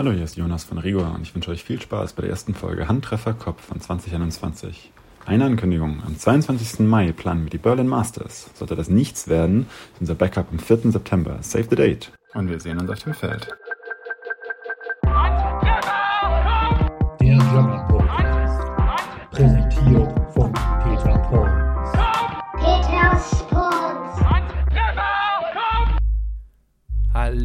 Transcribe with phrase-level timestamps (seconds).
[0.00, 2.54] Hallo, hier ist Jonas von Rigo und ich wünsche euch viel Spaß bei der ersten
[2.54, 4.92] Folge Handtreffer Kopf von 2021.
[5.26, 6.02] Eine Ankündigung.
[6.06, 6.80] Am 22.
[6.88, 8.48] Mai planen wir die Berlin Masters.
[8.54, 10.90] Sollte das nichts werden, ist unser Backup am 4.
[10.90, 11.36] September.
[11.42, 12.12] Save the date.
[12.32, 13.54] Und wir sehen uns auf dem Feld.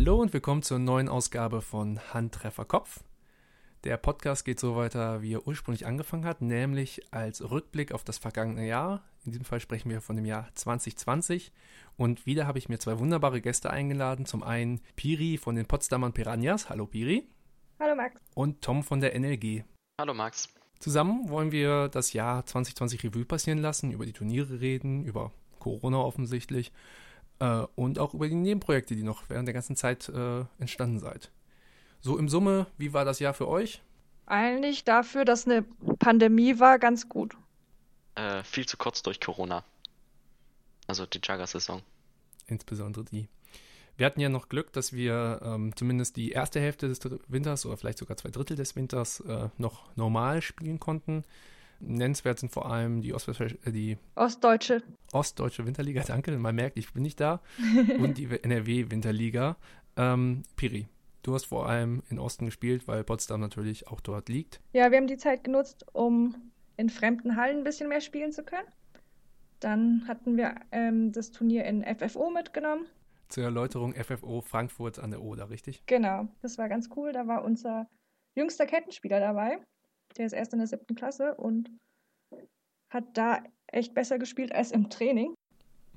[0.05, 3.03] Hallo und willkommen zur neuen Ausgabe von Handtreffer Kopf.
[3.85, 8.19] Der Podcast geht so weiter, wie er ursprünglich angefangen hat, nämlich als Rückblick auf das
[8.19, 9.01] vergangene Jahr.
[9.25, 11.51] In diesem Fall sprechen wir von dem Jahr 2020.
[11.97, 14.27] Und wieder habe ich mir zwei wunderbare Gäste eingeladen.
[14.27, 16.69] Zum einen Piri von den Potsdamern Piranhas.
[16.69, 17.27] Hallo Piri.
[17.79, 18.21] Hallo Max.
[18.35, 19.63] Und Tom von der NLG.
[19.99, 20.53] Hallo Max.
[20.77, 25.97] Zusammen wollen wir das Jahr 2020 Revue passieren lassen, über die Turniere reden, über Corona
[25.97, 26.71] offensichtlich
[27.39, 31.31] äh, und auch über die Nebenprojekte, die noch während der ganzen Zeit äh, entstanden seid.
[32.01, 33.81] So im Summe, wie war das Jahr für euch?
[34.27, 35.63] Eigentlich dafür, dass eine
[35.99, 37.35] Pandemie war, ganz gut.
[38.15, 39.63] Äh, viel zu kurz durch Corona.
[40.87, 41.81] Also die Jugger-Saison.
[42.47, 43.27] Insbesondere die.
[43.97, 47.77] Wir hatten ja noch Glück, dass wir ähm, zumindest die erste Hälfte des Winters oder
[47.77, 51.23] vielleicht sogar zwei Drittel des Winters äh, noch normal spielen konnten.
[51.87, 54.83] Nennenswert sind vor allem die, Ostwestfäl- äh, die Ostdeutsche.
[55.11, 57.41] Ostdeutsche Winterliga, danke, man merkt, ich bin nicht da,
[57.99, 59.55] und die NRW-Winterliga.
[59.97, 60.87] Ähm, Piri,
[61.23, 64.61] du hast vor allem in Osten gespielt, weil Potsdam natürlich auch dort liegt.
[64.73, 66.35] Ja, wir haben die Zeit genutzt, um
[66.77, 68.67] in fremden Hallen ein bisschen mehr spielen zu können.
[69.59, 72.85] Dann hatten wir ähm, das Turnier in FFO mitgenommen.
[73.29, 75.83] Zur Erläuterung FFO Frankfurt an der Oder, richtig?
[75.87, 77.11] Genau, das war ganz cool.
[77.11, 77.87] Da war unser
[78.35, 79.59] jüngster Kettenspieler dabei.
[80.17, 81.69] Der ist erst in der siebten Klasse und
[82.89, 85.33] hat da echt besser gespielt als im Training.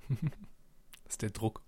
[1.05, 1.63] Das ist der Druck.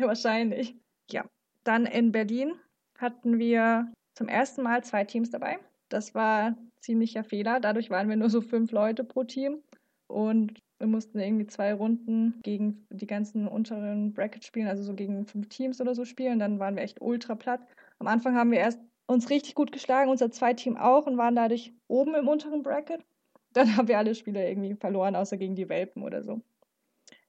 [0.00, 0.74] Wahrscheinlich.
[1.08, 1.24] Ja.
[1.62, 2.54] Dann in Berlin
[2.98, 5.60] hatten wir zum ersten Mal zwei Teams dabei.
[5.90, 7.60] Das war ziemlicher Fehler.
[7.60, 9.62] Dadurch waren wir nur so fünf Leute pro Team.
[10.08, 15.24] Und wir mussten irgendwie zwei Runden gegen die ganzen unteren Brackets spielen, also so gegen
[15.24, 16.40] fünf Teams oder so spielen.
[16.40, 17.60] Dann waren wir echt ultra platt.
[18.00, 21.72] Am Anfang haben wir erst uns richtig gut geschlagen, unser Zweiteam auch, und waren dadurch
[21.88, 23.04] oben im unteren Bracket.
[23.52, 26.40] Dann haben wir alle Spiele irgendwie verloren, außer gegen die Welpen oder so.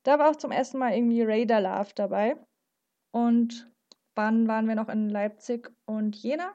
[0.04, 2.38] Da war auch zum ersten Mal irgendwie Raider Love dabei.
[3.12, 3.72] Und
[4.16, 6.54] dann waren wir noch in Leipzig und Jena.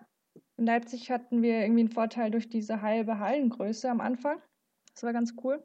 [0.56, 4.40] In Leipzig hatten wir irgendwie einen Vorteil durch diese halbe Hallengröße am Anfang.
[4.94, 5.64] Das war ganz cool.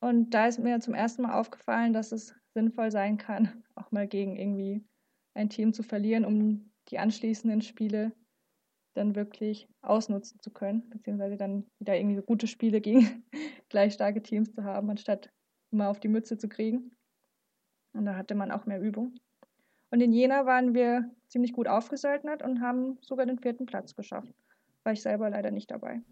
[0.00, 4.06] Und da ist mir zum ersten Mal aufgefallen, dass es sinnvoll sein kann, auch mal
[4.06, 4.84] gegen irgendwie
[5.34, 8.12] ein Team zu verlieren, um die anschließenden Spiele
[8.96, 13.24] dann wirklich ausnutzen zu können, beziehungsweise dann wieder irgendwie so gute Spiele gegen
[13.68, 15.30] gleich starke Teams zu haben, anstatt
[15.70, 16.92] immer auf die Mütze zu kriegen.
[17.92, 19.14] Und da hatte man auch mehr Übung.
[19.90, 24.34] Und in Jena waren wir ziemlich gut aufgesöldnert und haben sogar den vierten Platz geschafft.
[24.84, 26.02] War ich selber leider nicht dabei.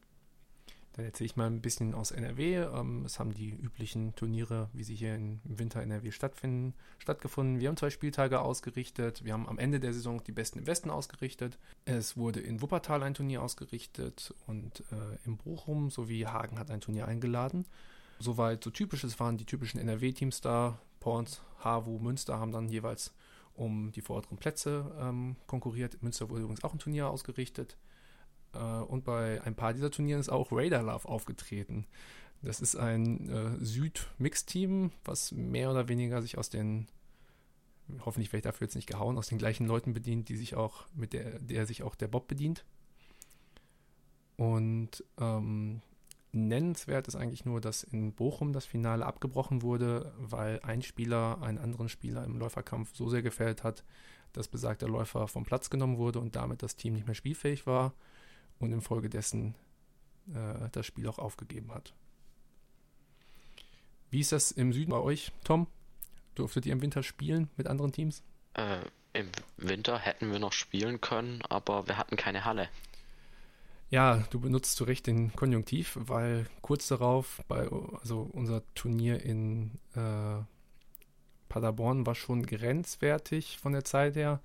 [0.95, 2.57] Dann erzähle ich mal ein bisschen aus NRW.
[2.57, 7.59] Ähm, es haben die üblichen Turniere, wie sie hier im Winter in NRW stattfinden, stattgefunden.
[7.59, 9.25] Wir haben zwei Spieltage ausgerichtet.
[9.25, 11.59] Wir haben am Ende der Saison die Besten im Westen ausgerichtet.
[11.85, 16.81] Es wurde in Wuppertal ein Turnier ausgerichtet und äh, in Bochum sowie Hagen hat ein
[16.81, 17.67] Turnier eingeladen.
[18.21, 19.03] Soweit so typisch.
[19.03, 20.79] Es waren die typischen NRW-Teams da.
[21.01, 23.13] Porns, HAWU, Münster haben dann jeweils
[23.57, 26.03] um die vorderen Plätze ähm, konkurriert.
[26.03, 27.77] Münster wurde übrigens auch ein Turnier ausgerichtet.
[28.55, 31.87] Äh, und bei ein paar dieser Turnieren ist auch Radar Love aufgetreten.
[32.43, 36.89] Das ist ein äh, Süd-Mix-Team, was mehr oder weniger sich aus den,
[38.05, 40.85] hoffentlich werde ich dafür jetzt nicht gehauen, aus den gleichen Leuten bedient, die sich auch,
[40.95, 42.65] mit der, der sich auch der Bob bedient.
[44.37, 45.81] Und ähm,
[46.33, 51.59] nennenswert ist eigentlich nur, dass in Bochum das Finale abgebrochen wurde, weil ein Spieler einen
[51.59, 53.85] anderen Spieler im Läuferkampf so sehr gefällt hat,
[54.33, 57.95] dass besagter Läufer vom Platz genommen wurde und damit das Team nicht mehr spielfähig war
[58.59, 59.55] und infolgedessen
[60.35, 61.95] äh, das Spiel auch aufgegeben hat.
[64.11, 65.67] Wie ist das im Süden bei euch, Tom?
[66.35, 68.23] Durftet ihr im Winter spielen mit anderen Teams?
[68.55, 68.79] Äh,
[69.13, 72.69] Im Winter hätten wir noch spielen können, aber wir hatten keine Halle.
[73.91, 77.69] Ja, du benutzt zu Recht den Konjunktiv, weil kurz darauf, bei,
[78.01, 80.43] also unser Turnier in äh,
[81.49, 84.41] Paderborn war schon grenzwertig von der Zeit her.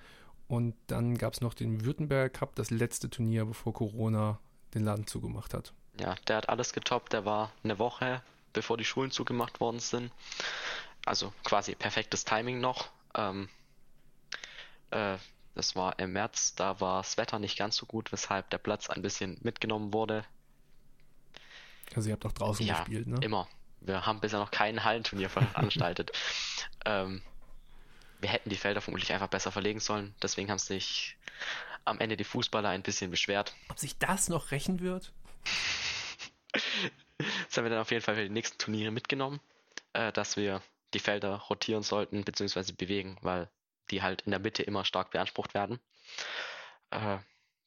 [0.50, 4.40] Und dann gab es noch den Württemberger Cup, das letzte Turnier, bevor Corona
[4.74, 5.74] den Laden zugemacht hat.
[6.00, 7.14] Ja, der hat alles getoppt.
[7.14, 10.12] Der war eine Woche, bevor die Schulen zugemacht worden sind.
[11.06, 12.90] Also quasi perfektes Timing noch.
[13.14, 13.48] Ähm,
[14.90, 15.18] äh,
[15.54, 18.90] das war im März, da war das Wetter nicht ganz so gut, weshalb der Platz
[18.90, 20.26] ein bisschen mitgenommen wurde.
[21.96, 23.18] Also ihr habt auch draußen ja, gespielt, ne?
[23.22, 23.48] immer.
[23.82, 26.12] Wir haben bisher noch kein Hallenturnier veranstaltet.
[26.86, 27.22] ähm,
[28.20, 30.16] wir hätten die Felder vermutlich einfach besser verlegen sollen.
[30.22, 31.18] Deswegen haben sich
[31.86, 33.56] am Ende die Fußballer ein bisschen beschwert.
[33.70, 35.12] Ob sich das noch rächen wird?
[36.52, 39.42] Das haben wir dann auf jeden Fall für die nächsten Turniere mitgenommen,
[39.94, 40.62] äh, dass wir
[40.94, 42.72] die Felder rotieren sollten bzw.
[42.72, 43.50] bewegen, weil
[43.92, 45.80] die halt in der Mitte immer stark beansprucht werden.
[46.92, 47.18] Äh,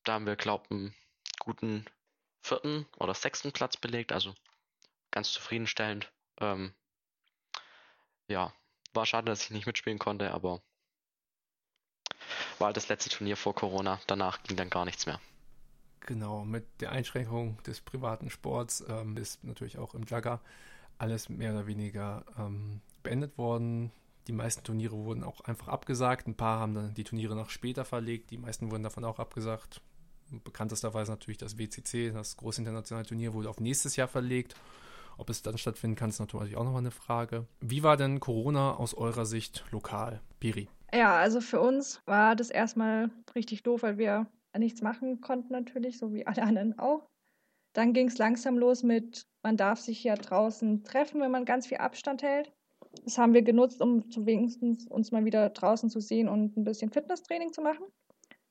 [0.05, 0.95] da haben wir, glaube ich, einen
[1.39, 1.85] guten
[2.41, 4.35] vierten oder sechsten Platz belegt, also
[5.11, 6.11] ganz zufriedenstellend.
[6.41, 6.75] Ähm,
[8.29, 8.53] ja,
[8.95, 10.63] war schade, dass ich nicht mitspielen konnte, aber
[12.59, 14.01] war halt das letzte Turnier vor Corona.
[14.07, 15.21] Danach ging dann gar nichts mehr.
[16.01, 20.41] Genau, mit der Einschränkung des privaten Sports ähm, ist natürlich auch im Jugger
[20.99, 23.93] alles mehr oder weniger ähm, beendet worden.
[24.27, 26.27] Die meisten Turniere wurden auch einfach abgesagt.
[26.27, 28.31] Ein paar haben dann die Turniere nach später verlegt.
[28.31, 29.81] Die meisten wurden davon auch abgesagt.
[30.45, 34.55] Bekanntesterweise natürlich das WCC, das große internationale Turnier, wurde auf nächstes Jahr verlegt.
[35.19, 37.47] Ob es dann stattfinden kann, ist natürlich auch nochmal eine Frage.
[37.61, 40.21] Wie war denn Corona aus eurer Sicht lokal?
[40.41, 40.69] Piri.
[40.95, 44.27] Ja, also für uns war das erstmal richtig doof, weil wir
[44.59, 47.09] nichts machen konnten natürlich, so wie alle anderen auch.
[47.73, 51.67] Dann ging es langsam los mit, man darf sich ja draußen treffen, wenn man ganz
[51.67, 52.53] viel Abstand hält.
[53.05, 56.65] Das haben wir genutzt, um zu wenigstens uns mal wieder draußen zu sehen und ein
[56.65, 57.87] bisschen Fitnesstraining zu machen.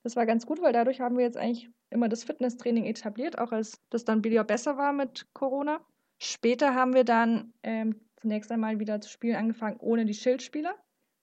[0.02, 3.52] Das war ganz gut, weil dadurch haben wir jetzt eigentlich immer das Fitnesstraining etabliert, auch
[3.52, 5.80] als das dann wieder besser war mit Corona.
[6.24, 10.72] Später haben wir dann ähm, zunächst einmal wieder zu spielen angefangen ohne die Schildspieler,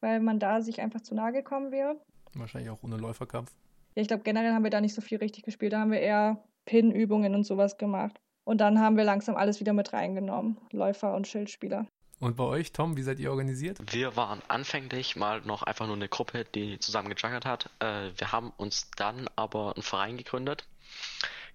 [0.02, 1.96] weil man da sich einfach zu nahe gekommen wäre.
[2.34, 3.50] Wahrscheinlich auch ohne Läuferkampf.
[3.96, 5.72] Ja, ich glaube, generell haben wir da nicht so viel richtig gespielt.
[5.72, 8.20] Da haben wir eher Pin-Übungen und sowas gemacht.
[8.44, 10.58] Und dann haben wir langsam alles wieder mit reingenommen.
[10.74, 11.88] Läufer und Schildspieler.
[12.20, 13.80] Und bei euch, Tom, wie seid ihr organisiert?
[13.94, 17.70] Wir waren anfänglich mal noch einfach nur eine Gruppe, die zusammen gejuggert hat.
[17.80, 20.68] Äh, wir haben uns dann aber einen Verein gegründet.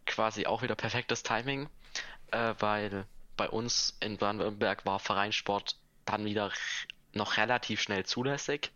[0.06, 1.68] Quasi auch wieder perfektes Timing,
[2.30, 3.04] äh, weil
[3.36, 6.52] bei uns in Baden-Württemberg war Vereinssport dann wieder
[7.12, 8.72] noch relativ schnell zulässig.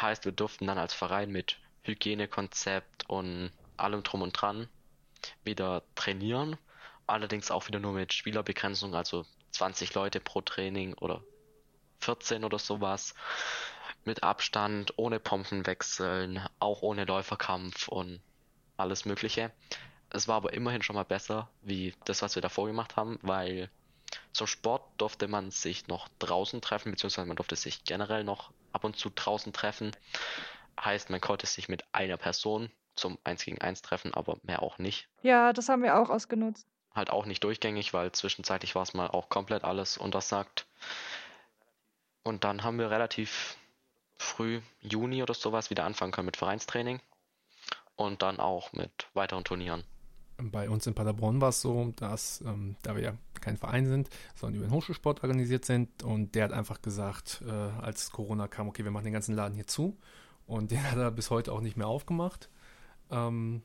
[0.00, 4.68] Heißt, wir durften dann als Verein mit Hygienekonzept und allem drum und dran
[5.44, 6.56] wieder trainieren.
[7.06, 11.22] Allerdings auch wieder nur mit Spielerbegrenzung, also 20 Leute pro Training oder
[12.00, 13.14] 14 oder sowas.
[14.04, 18.20] Mit Abstand, ohne Pompen wechseln, auch ohne Läuferkampf und
[18.76, 19.50] alles Mögliche.
[20.10, 23.70] Es war aber immerhin schon mal besser wie das, was wir davor gemacht haben, weil
[24.32, 28.84] zum Sport durfte man sich noch draußen treffen, beziehungsweise man durfte sich generell noch ab
[28.84, 29.92] und zu draußen treffen.
[30.80, 34.78] Heißt, man konnte sich mit einer Person zum 1 gegen 1 treffen, aber mehr auch
[34.78, 35.08] nicht.
[35.22, 36.66] Ja, das haben wir auch ausgenutzt.
[36.94, 40.66] Halt auch nicht durchgängig, weil zwischenzeitlich war es mal auch komplett alles untersagt.
[42.22, 43.56] Und dann haben wir relativ
[44.16, 47.00] früh, Juni oder sowas, wieder anfangen können mit Vereinstraining
[47.96, 49.84] und dann auch mit weiteren Turnieren.
[50.40, 54.08] Bei uns in Paderborn war es so, dass, ähm, da wir ja kein Verein sind,
[54.36, 58.68] sondern über den Hochschulsport organisiert sind und der hat einfach gesagt, äh, als Corona kam,
[58.68, 59.96] okay, wir machen den ganzen Laden hier zu
[60.46, 62.50] und den hat er bis heute auch nicht mehr aufgemacht.
[63.10, 63.62] Ähm,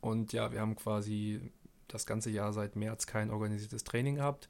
[0.00, 1.52] und ja, wir haben quasi
[1.88, 4.48] das ganze Jahr seit März kein organisiertes Training gehabt.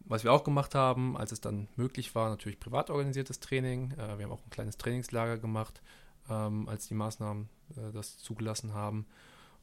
[0.00, 3.90] Was wir auch gemacht haben, als es dann möglich war, natürlich privat organisiertes Training.
[3.92, 5.82] Äh, wir haben auch ein kleines Trainingslager gemacht,
[6.30, 9.06] ähm, als die Maßnahmen äh, das zugelassen haben.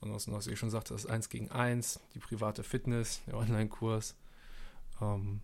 [0.02, 4.16] Und was ich schon sagte, das 1 gegen 1, die private Fitness, der Online-Kurs.
[5.02, 5.42] Ähm,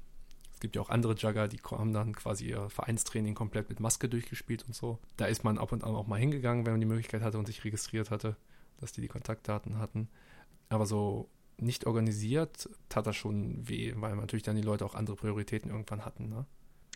[0.53, 4.07] es gibt ja auch andere Jugger, die haben dann quasi ihr Vereinstraining komplett mit Maske
[4.07, 5.00] durchgespielt und so.
[5.18, 7.48] Da ist man ab und an auch mal hingegangen, wenn man die Möglichkeit hatte und
[7.48, 8.36] sich registriert hatte,
[8.80, 10.09] dass die die Kontaktdaten hatten.
[10.69, 15.15] Aber so nicht organisiert tat das schon weh, weil natürlich dann die Leute auch andere
[15.15, 16.29] Prioritäten irgendwann hatten.
[16.29, 16.46] Ne?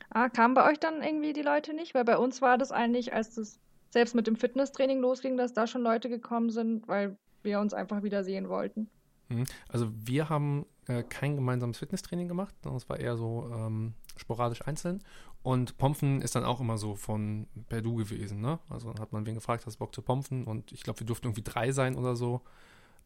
[0.10, 1.94] Ah, kamen bei euch dann irgendwie die Leute nicht?
[1.94, 3.60] Weil bei uns war das eigentlich, als das
[3.90, 8.04] selbst mit dem Fitnesstraining losging, dass da schon Leute gekommen sind, weil wir uns einfach
[8.04, 8.90] wieder sehen wollten.
[9.30, 9.46] Mhm.
[9.70, 15.02] Also wir haben äh, kein gemeinsames Fitnesstraining gemacht, das war eher so ähm, sporadisch einzeln.
[15.42, 18.42] Und Pompfen ist dann auch immer so von per Du gewesen.
[18.42, 18.58] Ne?
[18.68, 20.46] Also dann hat man wen gefragt, hast du Bock zu Pompfen?
[20.46, 22.42] Und ich glaube, wir durften irgendwie drei sein oder so.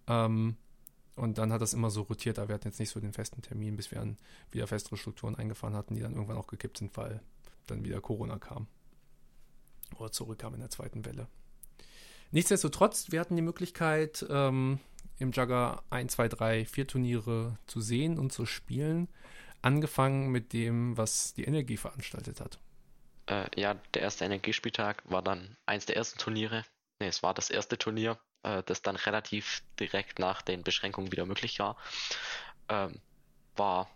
[0.07, 0.55] Ähm,
[1.17, 3.41] und dann hat das immer so rotiert, aber wir hatten jetzt nicht so den festen
[3.41, 4.17] Termin, bis wir dann
[4.51, 7.21] wieder festere Strukturen eingefahren hatten, die dann irgendwann auch gekippt sind, weil
[7.67, 8.67] dann wieder Corona kam.
[9.97, 11.27] Oder zurückkam in der zweiten Welle.
[12.31, 14.79] Nichtsdestotrotz, wir hatten die Möglichkeit, ähm,
[15.17, 19.09] im Jugger 1, 2, 3, 4 Turniere zu sehen und zu spielen.
[19.61, 22.59] Angefangen mit dem, was die Energie veranstaltet hat.
[23.25, 26.63] Äh, ja, der erste Energiespieltag war dann eins der ersten Turniere.
[26.99, 31.25] Ne, es war das erste Turnier, äh, das dann relativ direkt nach den Beschränkungen wieder
[31.25, 31.77] möglich war.
[32.69, 33.01] Ähm,
[33.55, 33.89] war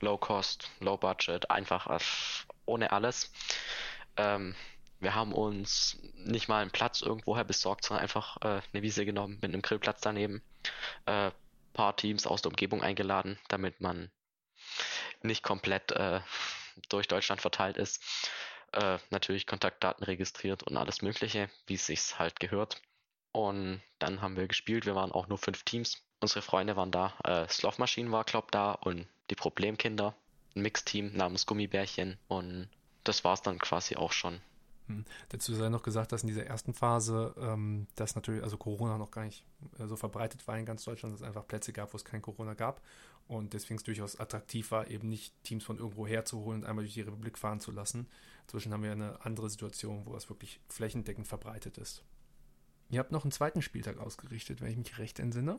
[0.00, 2.00] Low Cost, Low Budget, einfach
[2.66, 3.32] ohne alles.
[4.16, 4.54] Ähm,
[5.04, 9.38] wir haben uns nicht mal einen Platz irgendwoher besorgt, sondern einfach äh, eine Wiese genommen
[9.40, 10.42] mit einem Grillplatz daneben.
[11.06, 11.30] Äh,
[11.74, 14.10] paar Teams aus der Umgebung eingeladen, damit man
[15.22, 16.20] nicht komplett äh,
[16.88, 18.02] durch Deutschland verteilt ist.
[18.72, 22.80] Äh, natürlich Kontaktdaten registriert und alles Mögliche, wie es sich halt gehört.
[23.32, 24.86] Und dann haben wir gespielt.
[24.86, 26.02] Wir waren auch nur fünf Teams.
[26.20, 27.14] Unsere Freunde waren da.
[27.24, 30.14] Äh, Sloth Machine war, glaub, da und die Problemkinder.
[30.54, 32.18] Ein Mixteam namens Gummibärchen.
[32.28, 32.68] Und
[33.02, 34.40] das war's dann quasi auch schon.
[34.86, 35.04] Hm.
[35.30, 39.10] Dazu sei noch gesagt, dass in dieser ersten Phase ähm, das natürlich, also Corona noch
[39.10, 39.44] gar nicht
[39.78, 42.20] äh, so verbreitet war in ganz Deutschland, dass es einfach Plätze gab, wo es kein
[42.20, 42.82] Corona gab
[43.26, 46.94] und deswegen es durchaus attraktiv war, eben nicht Teams von irgendwo herzuholen und einmal durch
[46.94, 48.08] die Republik fahren zu lassen.
[48.42, 52.04] Inzwischen haben wir eine andere Situation, wo es wirklich flächendeckend verbreitet ist.
[52.90, 55.58] Ihr habt noch einen zweiten Spieltag ausgerichtet, wenn ich mich recht entsinne.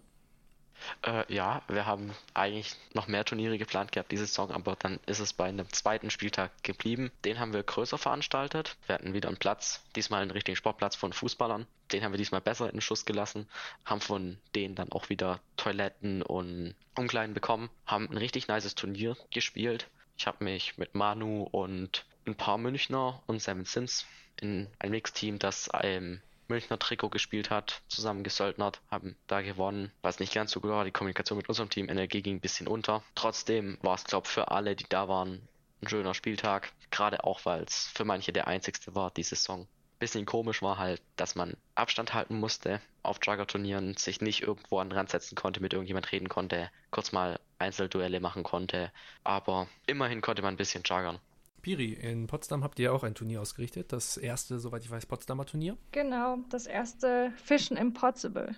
[1.04, 5.20] Äh, ja, wir haben eigentlich noch mehr Turniere geplant gehabt diese Saison, aber dann ist
[5.20, 7.12] es bei einem zweiten Spieltag geblieben.
[7.24, 8.78] Den haben wir größer veranstaltet.
[8.88, 11.66] Wir hatten wieder einen Platz, diesmal einen richtigen Sportplatz von Fußballern.
[11.92, 13.48] Den haben wir diesmal besser in den Schuss gelassen,
[13.86, 19.16] haben von denen dann auch wieder Toiletten und Umkleiden bekommen, haben ein richtig nices Turnier
[19.32, 19.88] gespielt.
[20.18, 24.06] Ich habe mich mit Manu und ein paar Münchner und Seven Sins
[24.42, 29.92] in ein Mixteam, das ähm, Münchner Trikot gespielt hat, zusammen gesöldnert, haben da gewonnen.
[30.02, 32.68] Was nicht ganz so gut war, die Kommunikation mit unserem Team NRG ging ein bisschen
[32.68, 33.04] unter.
[33.16, 35.48] Trotzdem war es, glaube ich, für alle, die da waren,
[35.82, 36.72] ein schöner Spieltag.
[36.92, 39.68] Gerade auch, weil es für manche der einzigste war, die Saison.
[39.98, 44.90] Bisschen komisch war halt, dass man Abstand halten musste auf Jugger-Turnieren, sich nicht irgendwo an
[44.90, 48.92] den Rand setzen konnte, mit irgendjemand reden konnte, kurz mal Einzelduelle machen konnte.
[49.24, 51.20] Aber immerhin konnte man ein bisschen juggern.
[51.66, 53.92] Piri, in Potsdam habt ihr auch ein Turnier ausgerichtet.
[53.92, 55.76] Das erste, soweit ich weiß, Potsdamer Turnier.
[55.94, 58.56] Genau, das erste Fischen Impossible.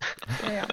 [0.42, 0.68] Ja, ja.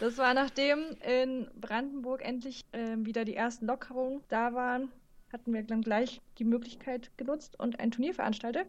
[0.00, 4.90] Das war nachdem in Brandenburg endlich äh, wieder die ersten Lockerungen da waren,
[5.30, 8.66] hatten wir dann gleich die Möglichkeit genutzt und ein Turnier veranstaltet.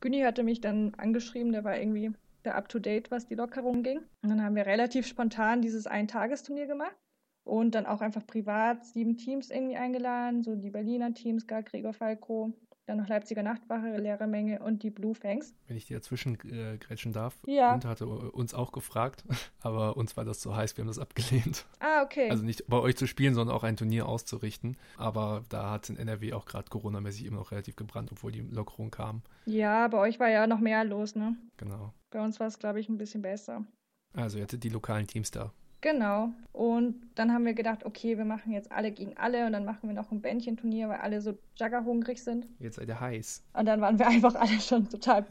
[0.00, 2.10] Günni hatte mich dann angeschrieben, der war irgendwie
[2.44, 3.98] der up to date, was die Lockerungen ging.
[4.22, 6.96] Und dann haben wir relativ spontan dieses Ein-Tagesturnier gemacht
[7.44, 11.92] und dann auch einfach privat sieben Teams irgendwie eingeladen, so die Berliner Teams, gar Gregor
[11.92, 12.52] Falco,
[12.86, 15.54] dann noch Leipziger Nachtwache, leere Menge und die Blue Fangs.
[15.66, 17.34] Wenn ich dir dazwischen äh, grätschen darf.
[17.46, 17.72] Ja.
[17.72, 19.24] Günther hatte uns auch gefragt,
[19.60, 21.66] aber uns war das zu heiß, wir haben das abgelehnt.
[21.80, 22.30] Ah, okay.
[22.30, 24.76] Also nicht bei euch zu spielen, sondern auch ein Turnier auszurichten.
[24.98, 28.40] Aber da hat es in NRW auch gerade Corona-mäßig immer noch relativ gebrannt, obwohl die
[28.40, 29.22] Lockerung kam.
[29.46, 31.36] ja, bei euch war ja noch mehr los, ne?
[31.56, 31.92] Genau.
[32.10, 33.64] Bei uns war es, glaube ich, ein bisschen besser.
[34.12, 35.52] Also ihr hattet die lokalen Teams da.
[35.84, 36.32] Genau.
[36.52, 39.86] Und dann haben wir gedacht, okay, wir machen jetzt alle gegen alle und dann machen
[39.86, 42.46] wir noch ein Bändchenturnier, weil alle so juggerhungrig sind.
[42.58, 43.44] Jetzt seid ihr heiß.
[43.52, 45.26] Und dann waren wir einfach alle schon total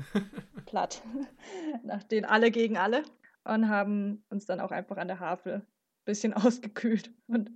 [0.68, 1.02] platt.
[1.84, 3.04] Nach den alle gegen alle.
[3.46, 5.66] Und haben uns dann auch einfach an der Havel ein
[6.06, 7.50] bisschen ausgekühlt und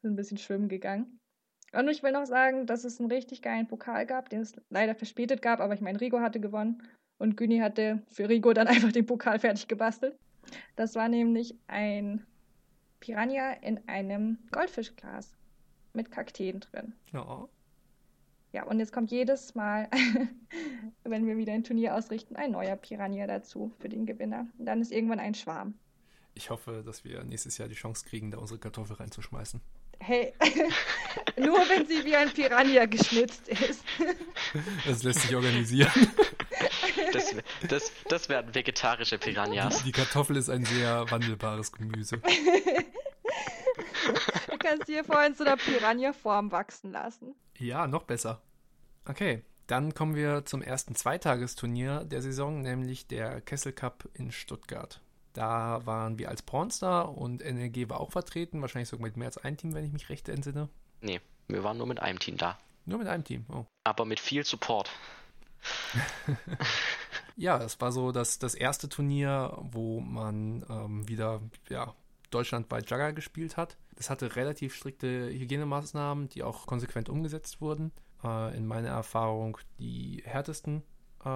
[0.00, 1.18] sind ein bisschen schwimmen gegangen.
[1.74, 4.94] Und ich will noch sagen, dass es einen richtig geilen Pokal gab, den es leider
[4.94, 6.82] verspätet gab, aber ich meine, Rigo hatte gewonnen
[7.18, 10.16] und Güni hatte für Rigo dann einfach den Pokal fertig gebastelt.
[10.76, 12.26] Das war nämlich ein
[13.00, 15.36] Piranha in einem Goldfischglas
[15.92, 16.94] mit Kakteen drin.
[17.12, 17.48] Ja.
[18.52, 19.88] Ja, und jetzt kommt jedes Mal,
[21.04, 24.48] wenn wir wieder ein Turnier ausrichten, ein neuer Piranha dazu für den Gewinner.
[24.58, 25.74] Und dann ist irgendwann ein Schwarm.
[26.34, 29.60] Ich hoffe, dass wir nächstes Jahr die Chance kriegen, da unsere Kartoffel reinzuschmeißen.
[30.00, 30.32] Hey,
[31.36, 33.84] nur wenn sie wie ein Piranha geschnitzt ist.
[34.86, 35.92] Das lässt sich organisieren.
[37.12, 37.34] Das,
[37.68, 39.82] das, das wären vegetarische Piranhas.
[39.84, 42.20] Die Kartoffel ist ein sehr wandelbares Gemüse.
[44.50, 47.34] Du kannst sie hier vorhin zu einer Piranha-Form wachsen lassen.
[47.58, 48.42] Ja, noch besser.
[49.06, 55.00] Okay, dann kommen wir zum ersten Zweitagesturnier der Saison, nämlich der Kessel Cup in Stuttgart.
[55.32, 59.38] Da waren wir als Pornstar und NRG war auch vertreten, wahrscheinlich sogar mit mehr als
[59.38, 60.68] einem Team, wenn ich mich recht entsinne.
[61.00, 62.58] Nee, wir waren nur mit einem Team da.
[62.84, 63.46] Nur mit einem Team.
[63.48, 63.64] Oh.
[63.84, 64.90] Aber mit viel Support.
[67.40, 71.40] Ja, es war so das, das erste Turnier, wo man ähm, wieder
[71.70, 71.94] ja,
[72.30, 73.78] deutschlandweit Jugger gespielt hat.
[73.96, 77.92] Es hatte relativ strikte Hygienemaßnahmen, die auch konsequent umgesetzt wurden.
[78.22, 80.82] Äh, in meiner Erfahrung die härtesten,
[81.24, 81.28] äh,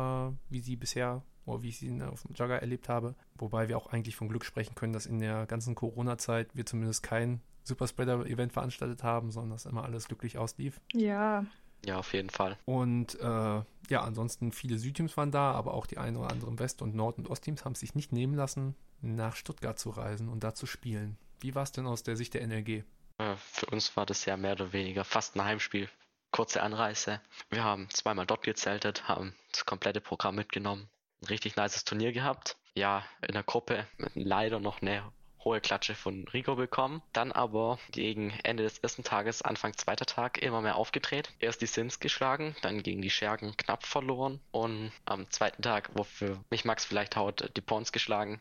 [0.50, 3.14] wie sie bisher oder wie ich sie auf dem Jugger erlebt habe.
[3.36, 7.02] Wobei wir auch eigentlich von Glück sprechen können, dass in der ganzen Corona-Zeit wir zumindest
[7.02, 10.82] kein Superspreader-Event veranstaltet haben, sondern dass immer alles glücklich auslief.
[10.92, 11.46] Ja,
[11.84, 12.56] Ja, auf jeden Fall.
[12.64, 16.82] Und äh, ja, ansonsten viele Südteams waren da, aber auch die ein oder anderen West-
[16.82, 20.42] und Nord- und Ostteams haben es sich nicht nehmen lassen, nach Stuttgart zu reisen und
[20.42, 21.18] da zu spielen.
[21.40, 22.84] Wie war es denn aus der Sicht der NRG?
[23.18, 25.88] Äh, Für uns war das ja mehr oder weniger fast ein Heimspiel.
[26.30, 27.20] Kurze Anreise.
[27.50, 30.88] Wir haben zweimal dort gezeltet, haben das komplette Programm mitgenommen.
[31.22, 32.56] Ein richtig nices Turnier gehabt.
[32.74, 35.04] Ja, in der Gruppe leider noch eine
[35.44, 37.02] hohe Klatsche von Rico bekommen.
[37.12, 41.30] Dann aber gegen Ende des ersten Tages, Anfang zweiter Tag, immer mehr aufgedreht.
[41.38, 44.40] Erst die Sins geschlagen, dann gegen die Schergen knapp verloren.
[44.50, 48.40] Und am zweiten Tag, wofür mich Max vielleicht haut, die Pawns geschlagen.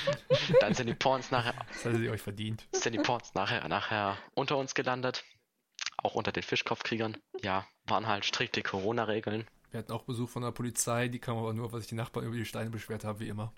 [0.60, 2.66] dann sind die Pawns nachher Das hattet ihr euch verdient.
[2.72, 5.24] sind die Ports nachher, nachher unter uns gelandet.
[5.96, 7.16] Auch unter den Fischkopfkriegern.
[7.42, 9.46] Ja, waren halt strikte Corona-Regeln.
[9.70, 12.24] Wir hatten auch Besuch von der Polizei, die kam aber nur, weil sich die Nachbarn
[12.24, 13.52] über die Steine beschwert haben, wie immer.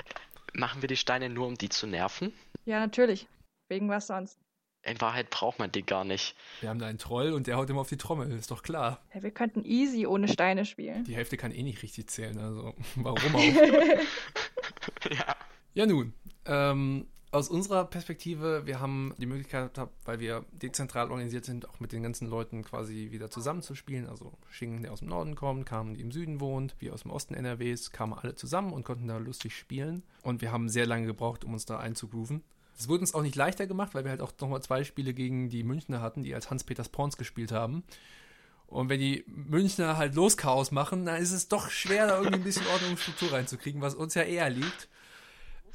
[0.53, 2.33] Machen wir die Steine nur, um die zu nerven?
[2.65, 3.27] Ja, natürlich.
[3.69, 4.39] Wegen was sonst?
[4.83, 6.35] In Wahrheit braucht man die gar nicht.
[6.61, 9.03] Wir haben da einen Troll und der haut immer auf die Trommel, ist doch klar.
[9.15, 11.05] Ja, wir könnten easy ohne Steine spielen.
[11.05, 13.41] Die Hälfte kann eh nicht richtig zählen, also warum auch?
[15.11, 15.37] ja.
[15.75, 16.15] Ja, nun,
[16.47, 21.79] ähm, aus unserer Perspektive, wir haben die Möglichkeit gehabt, weil wir dezentral organisiert sind, auch
[21.79, 24.09] mit den ganzen Leuten quasi wieder zusammenzuspielen.
[24.09, 27.13] Also Schingen, der aus dem Norden kommt, Carmen, die im Süden wohnt, wir aus dem
[27.13, 30.03] Osten NRWs, kamen alle zusammen und konnten da lustig spielen.
[30.23, 32.43] Und wir haben sehr lange gebraucht, um uns da einzugrooven.
[32.77, 35.51] Es wurde uns auch nicht leichter gemacht, weil wir halt auch nochmal zwei Spiele gegen
[35.51, 37.85] die Münchner hatten, die als Hans-Peters Porns gespielt haben.
[38.67, 42.45] Und wenn die Münchner halt Loschaos machen, dann ist es doch schwer, da irgendwie ein
[42.45, 44.89] bisschen Ordnung und Struktur reinzukriegen, was uns ja eher liegt.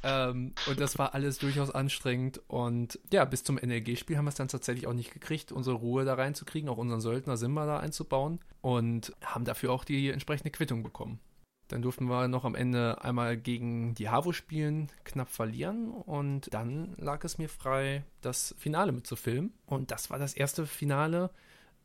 [0.06, 2.40] Ähm, und das war alles durchaus anstrengend.
[2.46, 6.04] Und ja, bis zum NLG-Spiel haben wir es dann tatsächlich auch nicht gekriegt, unsere Ruhe
[6.04, 8.38] da reinzukriegen, auch unseren Söldner Simba da einzubauen.
[8.60, 11.18] Und haben dafür auch die entsprechende Quittung bekommen.
[11.68, 15.90] Dann durften wir noch am Ende einmal gegen die Havo spielen, knapp verlieren.
[15.90, 19.52] Und dann lag es mir frei, das Finale mitzufilmen.
[19.66, 21.30] Und das war das erste Finale,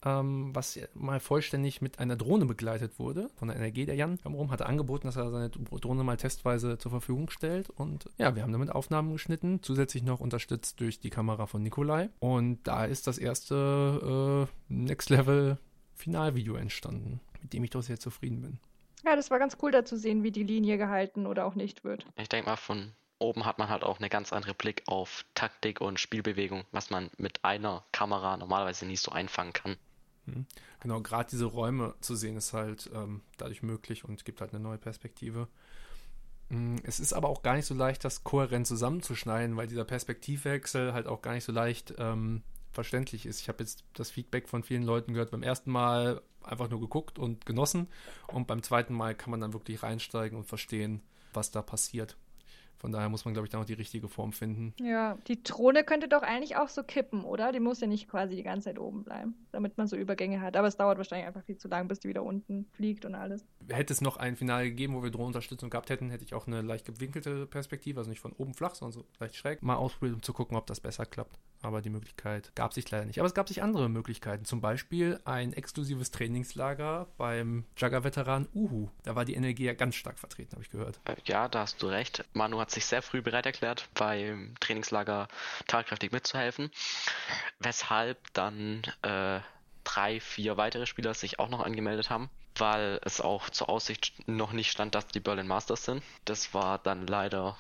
[0.04, 3.30] ähm, was mal vollständig mit einer Drohne begleitet wurde.
[3.36, 6.78] Von der NRG, der Jan kam rum, hatte angeboten, dass er seine Drohne mal testweise
[6.78, 7.70] zur Verfügung stellt.
[7.70, 12.10] Und ja, wir haben damit Aufnahmen geschnitten, zusätzlich noch unterstützt durch die Kamera von Nikolai.
[12.20, 15.58] Und da ist das erste äh, Next Level
[15.94, 18.60] Finalvideo entstanden, mit dem ich doch sehr zufrieden bin.
[19.04, 21.84] Ja, das war ganz cool da zu sehen, wie die Linie gehalten oder auch nicht
[21.84, 22.06] wird.
[22.18, 25.80] Ich denke mal, von oben hat man halt auch eine ganz andere Blick auf Taktik
[25.82, 29.78] und Spielbewegung, was man mit einer Kamera normalerweise nie so einfangen kann.
[30.32, 30.46] Mhm.
[30.80, 34.64] Genau, gerade diese Räume zu sehen ist halt ähm, dadurch möglich und gibt halt eine
[34.64, 35.48] neue Perspektive.
[36.50, 40.94] Mm, es ist aber auch gar nicht so leicht, das kohärent zusammenzuschneiden, weil dieser Perspektivwechsel
[40.94, 43.42] halt auch gar nicht so leicht ähm, verständlich ist.
[43.42, 47.20] Ich habe jetzt das Feedback von vielen Leuten gehört, beim ersten Mal einfach nur geguckt
[47.20, 47.88] und genossen
[48.28, 51.02] und beim zweiten Mal kann man dann wirklich reinsteigen und verstehen,
[51.34, 52.18] was da passiert.
[52.78, 54.74] Von daher muss man, glaube ich, da noch die richtige Form finden.
[54.82, 57.52] Ja, die Drohne könnte doch eigentlich auch so kippen, oder?
[57.52, 60.58] Die muss ja nicht quasi die ganze Zeit oben bleiben, damit man so Übergänge hat.
[60.58, 63.46] Aber es dauert wahrscheinlich einfach viel zu lang, bis die wieder unten fliegt und alles.
[63.70, 66.62] Hätte es noch ein Finale gegeben, wo wir Drohnenunterstützung gehabt hätten, hätte ich auch eine
[66.62, 70.24] leicht gewinkelte Perspektive, also nicht von oben flach, sondern so leicht schräg, mal ausprobiert, um
[70.24, 71.40] zu gucken, ob das besser klappt.
[71.62, 73.20] Aber die Möglichkeit gab sich leider nicht.
[73.20, 74.46] Aber es gab sich andere Möglichkeiten.
[74.46, 78.90] Zum Beispiel ein exklusives Trainingslager beim Jagger-Veteran Uhu.
[79.04, 81.00] Da war die Energie ja ganz stark vertreten, habe ich gehört.
[81.06, 82.26] Äh, Ja, da hast du recht.
[82.34, 85.28] Manu hat sich sehr früh bereit erklärt, beim Trainingslager
[85.68, 86.72] tatkräftig mitzuhelfen,
[87.60, 89.40] weshalb dann äh,
[89.84, 94.52] drei, vier weitere Spieler sich auch noch angemeldet haben, weil es auch zur Aussicht noch
[94.52, 96.04] nicht stand, dass die Berlin Masters sind.
[96.26, 97.58] Das war dann leider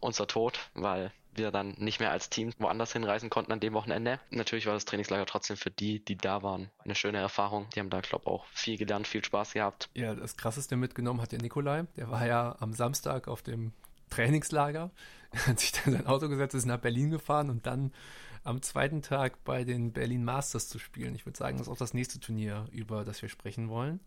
[0.00, 4.20] unser Tod, weil wir dann nicht mehr als Team woanders hinreisen konnten an dem Wochenende.
[4.30, 7.66] Natürlich war das Trainingslager trotzdem für die, die da waren, eine schöne Erfahrung.
[7.74, 9.88] Die haben da, glaube ich, auch viel gelernt, viel Spaß gehabt.
[9.94, 11.84] Ja, das krasseste mitgenommen hat der Nikolai.
[11.96, 13.72] Der war ja am Samstag auf dem
[14.10, 14.90] Trainingslager,
[15.46, 17.92] hat sich dann in sein Auto gesetzt, ist nach Berlin gefahren und dann
[18.44, 21.14] am zweiten Tag bei den Berlin Masters zu spielen.
[21.14, 24.00] Ich würde sagen, das ist auch das nächste Turnier, über das wir sprechen wollen.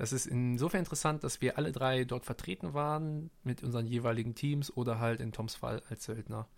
[0.00, 4.74] Das ist insofern interessant, dass wir alle drei dort vertreten waren mit unseren jeweiligen Teams
[4.74, 6.48] oder halt in Toms Fall als Söldner.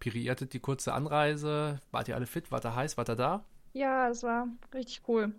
[0.00, 1.80] Piri, ihr hattet die kurze Anreise.
[1.92, 2.52] Wart ihr alle fit?
[2.52, 2.98] Wart ihr heiß?
[2.98, 3.42] Wart ihr da?
[3.72, 5.32] Ja, es war richtig cool.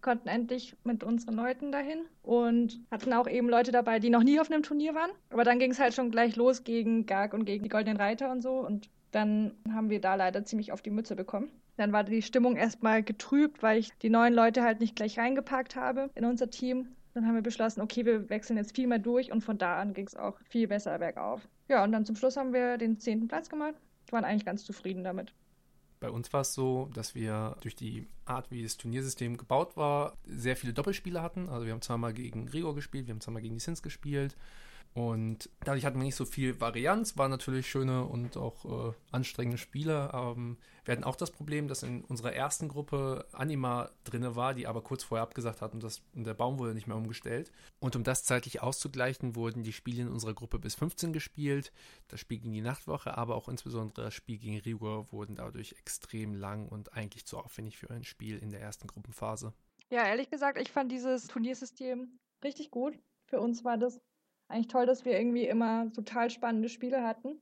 [0.00, 4.40] Konnten endlich mit unseren Leuten dahin und hatten auch eben Leute dabei, die noch nie
[4.40, 5.12] auf einem Turnier waren.
[5.28, 8.32] Aber dann ging es halt schon gleich los gegen Garg und gegen die Goldenen Reiter
[8.32, 8.66] und so.
[8.66, 11.52] Und dann haben wir da leider ziemlich auf die Mütze bekommen.
[11.80, 15.76] Dann war die Stimmung erstmal getrübt, weil ich die neuen Leute halt nicht gleich reingepackt
[15.76, 16.88] habe in unser Team.
[17.14, 19.94] Dann haben wir beschlossen, okay, wir wechseln jetzt viel mehr durch und von da an
[19.94, 21.40] ging es auch viel besser bergauf.
[21.68, 23.76] Ja, und dann zum Schluss haben wir den zehnten Platz gemacht.
[24.04, 25.32] Wir waren eigentlich ganz zufrieden damit.
[26.00, 30.18] Bei uns war es so, dass wir durch die Art, wie das Turniersystem gebaut war,
[30.26, 31.48] sehr viele Doppelspiele hatten.
[31.48, 34.36] Also wir haben zweimal gegen Rigor gespielt, wir haben zweimal gegen die Sins gespielt.
[34.92, 39.58] Und dadurch hatten wir nicht so viel Varianz, waren natürlich schöne und auch äh, anstrengende
[39.58, 40.10] Spiele.
[40.12, 44.66] Ähm, wir hatten auch das Problem, dass in unserer ersten Gruppe Anima drinne war, die
[44.66, 47.52] aber kurz vorher abgesagt hat und, das, und der Baum wurde nicht mehr umgestellt.
[47.78, 51.72] Und um das zeitlich auszugleichen, wurden die Spiele in unserer Gruppe bis 15 gespielt.
[52.08, 56.34] Das Spiel gegen die Nachtwoche, aber auch insbesondere das Spiel gegen Rigor wurden dadurch extrem
[56.34, 59.52] lang und eigentlich zu aufwendig für ein Spiel in der ersten Gruppenphase.
[59.88, 62.98] Ja, ehrlich gesagt, ich fand dieses Turniersystem richtig gut.
[63.26, 64.00] Für uns war das
[64.50, 67.40] eigentlich toll, dass wir irgendwie immer total spannende Spiele hatten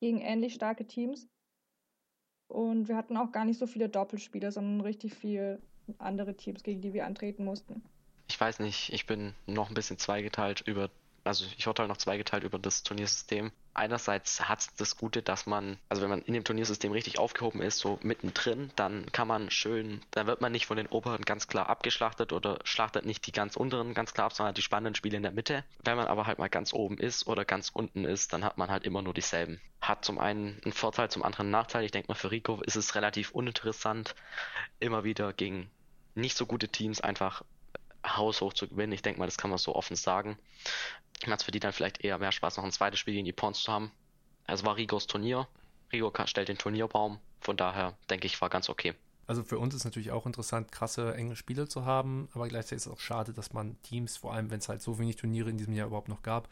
[0.00, 1.28] gegen ähnlich starke Teams.
[2.48, 5.62] Und wir hatten auch gar nicht so viele Doppelspiele, sondern richtig viel
[5.98, 7.82] andere Teams, gegen die wir antreten mussten.
[8.28, 10.90] Ich weiß nicht, ich bin noch ein bisschen zweigeteilt über,
[11.24, 13.52] also ich urteile noch zweigeteilt über das Turniersystem.
[13.74, 17.60] Einerseits hat es das Gute, dass man, also wenn man in dem Turniersystem richtig aufgehoben
[17.60, 21.48] ist, so mittendrin, dann kann man schön, dann wird man nicht von den oberen ganz
[21.48, 25.16] klar abgeschlachtet oder schlachtet nicht die ganz unteren ganz klar ab, sondern die spannenden Spiele
[25.16, 25.64] in der Mitte.
[25.82, 28.70] Wenn man aber halt mal ganz oben ist oder ganz unten ist, dann hat man
[28.70, 29.60] halt immer nur dieselben.
[29.80, 31.84] Hat zum einen einen Vorteil, zum anderen einen Nachteil.
[31.84, 34.14] Ich denke mal, für Rico ist es relativ uninteressant,
[34.80, 35.70] immer wieder gegen
[36.14, 37.42] nicht so gute Teams einfach
[38.04, 38.92] haushoch zu gewinnen.
[38.92, 40.38] Ich denke mal, das kann man so offen sagen.
[41.26, 43.32] Macht es für die dann vielleicht eher mehr Spaß, noch ein zweites Spiel gegen die
[43.32, 43.90] Pawns zu haben.
[44.46, 45.48] Es war Rigos Turnier.
[45.92, 47.18] Rigo stellt den Turnierbaum.
[47.40, 48.94] Von daher denke ich, war ganz okay.
[49.26, 52.86] Also für uns ist natürlich auch interessant, krasse, enge Spiele zu haben, aber gleichzeitig ist
[52.86, 55.56] es auch schade, dass man Teams, vor allem wenn es halt so wenig Turniere in
[55.56, 56.48] diesem Jahr überhaupt noch gab,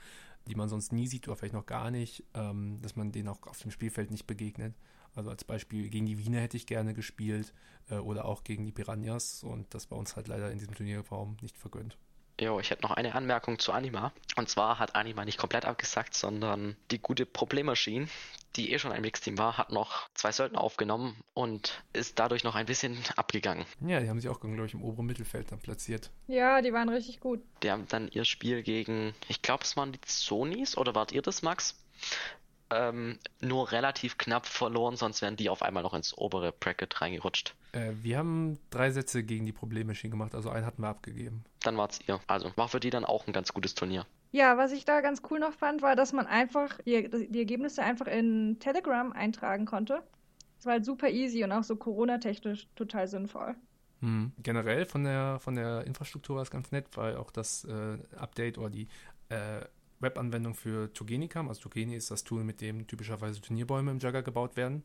[0.47, 3.43] die man sonst nie sieht oder vielleicht noch gar nicht, ähm, dass man denen auch
[3.47, 4.75] auf dem Spielfeld nicht begegnet.
[5.15, 7.53] Also als Beispiel gegen die Wiener hätte ich gerne gespielt
[7.91, 11.37] äh, oder auch gegen die Piranhas und das bei uns halt leider in diesem Turnierraum
[11.43, 11.99] nicht vergönnt.
[12.41, 14.13] Jo, ich hätte noch eine Anmerkung zu Anima.
[14.37, 18.09] Und zwar hat Anima nicht komplett abgesagt, sondern die gute Problemmaschine,
[18.57, 22.55] die eh schon ein Mixteam war, hat noch zwei Söldner aufgenommen und ist dadurch noch
[22.55, 23.65] ein bisschen abgegangen.
[23.87, 26.11] Ja, die haben sich auch, glaube ich, im oberen Mittelfeld dann platziert.
[26.27, 27.41] Ja, die waren richtig gut.
[27.63, 31.23] Die haben dann ihr Spiel gegen, ich glaube, es waren die Sonys oder wart ihr
[31.23, 31.77] das, Max?
[32.73, 37.55] Ähm, nur relativ knapp verloren, sonst wären die auf einmal noch ins obere Bracket reingerutscht.
[37.73, 41.45] Äh, wir haben drei Sätze gegen die Problemmaschine gemacht, also einen hatten wir abgegeben.
[41.63, 42.21] Dann war es ihr.
[42.27, 44.07] Also war für die dann auch ein ganz gutes Turnier.
[44.31, 47.83] Ja, was ich da ganz cool noch fand, war, dass man einfach die, die Ergebnisse
[47.83, 50.03] einfach in Telegram eintragen konnte.
[50.57, 53.55] Das war halt super easy und auch so Corona-technisch total sinnvoll.
[54.01, 54.33] Hm.
[54.39, 58.57] Generell von der, von der Infrastruktur war es ganz nett, weil auch das äh, Update
[58.59, 58.89] oder die
[59.29, 59.61] äh,
[60.03, 61.49] Webanwendung für Togeni kam.
[61.49, 64.83] Also Togeni ist das Tool, mit dem typischerweise Turnierbäume im Jugger gebaut werden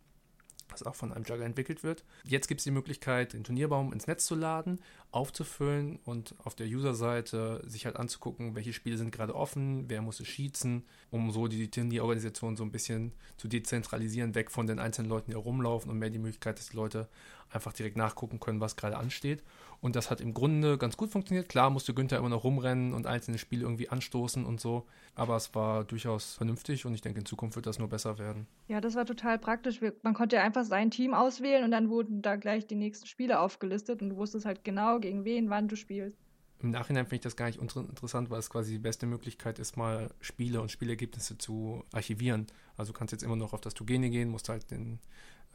[0.69, 2.03] was auch von einem Jugger entwickelt wird.
[2.23, 4.80] Jetzt gibt es die Möglichkeit, den Turnierbaum ins Netz zu laden,
[5.12, 10.19] aufzufüllen und auf der User-Seite sich halt anzugucken, welche Spiele sind gerade offen, wer muss
[10.19, 15.10] es schießen, um so die Turnierorganisation so ein bisschen zu dezentralisieren, weg von den einzelnen
[15.10, 17.08] Leuten, die herumlaufen und mehr die Möglichkeit, dass die Leute
[17.49, 19.43] einfach direkt nachgucken können, was gerade ansteht.
[19.80, 21.50] Und das hat im Grunde ganz gut funktioniert.
[21.50, 24.86] Klar musste Günther immer noch rumrennen und einzelne Spiele irgendwie anstoßen und so.
[25.16, 28.48] Aber es war durchaus vernünftig und ich denke, in Zukunft wird das nur besser werden.
[28.68, 29.80] Ja, das war total praktisch.
[30.02, 33.40] Man konnte ja einfach sein Team auswählen und dann wurden da gleich die nächsten Spiele
[33.40, 36.18] aufgelistet und du wusstest halt genau, gegen wen, wann du spielst.
[36.60, 39.78] Im Nachhinein finde ich das gar nicht interessant, weil es quasi die beste Möglichkeit ist,
[39.78, 42.48] mal Spiele und Spielergebnisse zu archivieren.
[42.78, 45.00] Also du kannst jetzt immer noch auf das Tugene gehen, musst halt den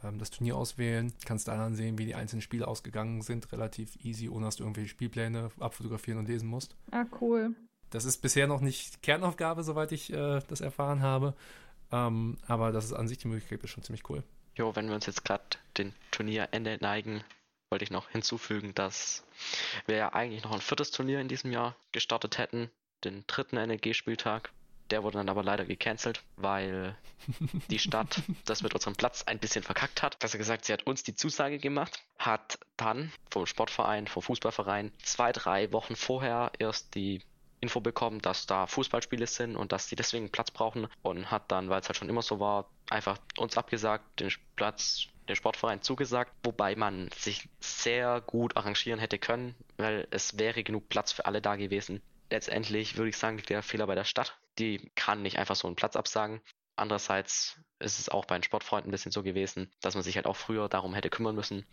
[0.03, 4.29] ähm, das Turnier auswählen, kannst dann sehen, wie die einzelnen Spiele ausgegangen sind, relativ easy,
[4.29, 6.75] ohne dass du irgendwelche Spielpläne abfotografieren und lesen musst.
[6.91, 7.55] Ah, cool.
[7.89, 11.35] Das ist bisher noch nicht Kernaufgabe, soweit ich äh, das erfahren habe.
[11.91, 14.23] Ähm, aber das ist an sich die Möglichkeit, ist schon ziemlich cool.
[14.55, 15.43] Jo, wenn wir uns jetzt gerade
[15.77, 17.23] den Turnierende neigen,
[17.69, 19.23] wollte ich noch hinzufügen, dass
[19.87, 22.69] wir ja eigentlich noch ein viertes Turnier in diesem Jahr gestartet hätten,
[23.03, 24.51] den dritten NLG-Spieltag.
[24.89, 26.95] Der wurde dann aber leider gecancelt, weil
[27.69, 30.19] die Stadt das mit unserem Platz ein bisschen verkackt hat.
[30.19, 35.31] Besser gesagt, sie hat uns die Zusage gemacht, hat dann vom Sportverein, vom Fußballverein zwei,
[35.31, 37.21] drei Wochen vorher erst die
[37.61, 41.69] Info bekommen, dass da Fußballspiele sind und dass sie deswegen Platz brauchen und hat dann,
[41.69, 46.33] weil es halt schon immer so war, einfach uns abgesagt, den Platz dem Sportverein zugesagt,
[46.43, 51.41] wobei man sich sehr gut arrangieren hätte können, weil es wäre genug Platz für alle
[51.41, 52.01] da gewesen.
[52.29, 55.67] Letztendlich würde ich sagen, liegt der Fehler bei der Stadt die kann nicht einfach so
[55.67, 56.41] einen Platz absagen.
[56.75, 60.25] Andererseits ist es auch bei den Sportfreunden ein bisschen so gewesen, dass man sich halt
[60.25, 61.65] auch früher darum hätte kümmern müssen.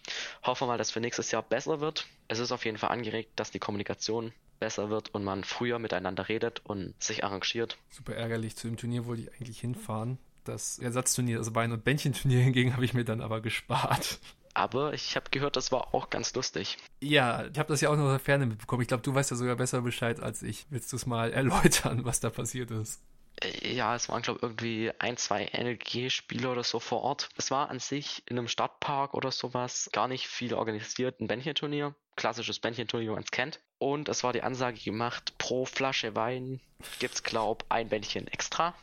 [0.42, 2.06] Hoffen wir mal, dass für nächstes Jahr besser wird.
[2.28, 6.28] Es ist auf jeden Fall angeregt, dass die Kommunikation besser wird und man früher miteinander
[6.28, 7.78] redet und sich arrangiert.
[7.88, 8.56] Super ärgerlich.
[8.56, 10.18] Zu dem Turnier wollte ich eigentlich hinfahren.
[10.44, 14.20] Das Ersatzturnier, also Bein- und Bändchenturnier hingegen, habe ich mir dann aber gespart.
[14.54, 16.76] Aber ich habe gehört, das war auch ganz lustig.
[17.00, 18.82] Ja, ich habe das ja auch noch aus der Ferne mitbekommen.
[18.82, 20.66] Ich glaube, du weißt ja sogar besser Bescheid als ich.
[20.70, 23.00] Willst du es mal erläutern, was da passiert ist?
[23.40, 27.28] Äh, ja, es waren, glaube ich, irgendwie ein, zwei NLG-Spieler oder so vor Ort.
[27.36, 31.20] Es war an sich in einem Stadtpark oder sowas gar nicht viel organisiert.
[31.20, 33.60] Ein Bändchenturnier, klassisches Bändchenturnier, wie man es kennt.
[33.78, 36.60] Und es war die Ansage gemacht, pro Flasche Wein
[36.98, 38.74] gibt's, glaub, ein Bändchen extra.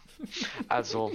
[0.68, 1.12] Also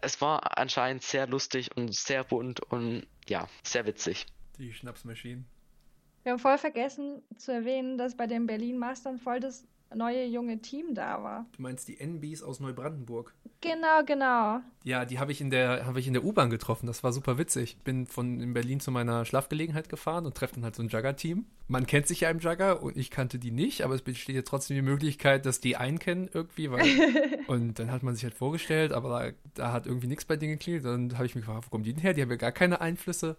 [0.00, 4.26] es war anscheinend sehr lustig und sehr bunt und ja, sehr witzig.
[4.58, 5.46] Die Schnapsmaschinen.
[6.22, 10.60] Wir haben voll vergessen zu erwähnen, dass bei den Berlin Mastern voll das neue junge
[10.60, 11.46] Team da war.
[11.56, 13.34] Du meinst die NBs aus Neubrandenburg?
[13.60, 14.60] Genau, genau.
[14.84, 16.86] Ja, die habe ich in der habe ich in der U-Bahn getroffen.
[16.86, 17.78] Das war super witzig.
[17.84, 21.46] Bin von in Berlin zu meiner Schlafgelegenheit gefahren und treffe dann halt so ein Jugger-Team.
[21.68, 24.42] Man kennt sich ja im Jugger und ich kannte die nicht, aber es besteht ja
[24.42, 26.68] trotzdem die Möglichkeit, dass die einen kennen irgendwie.
[27.46, 30.52] Und dann hat man sich halt vorgestellt, aber da, da hat irgendwie nichts bei denen
[30.52, 30.84] geklingelt.
[30.84, 32.14] Dann habe ich mich gefragt, wo kommen die denn her?
[32.14, 33.36] Die haben ja gar keine Einflüsse.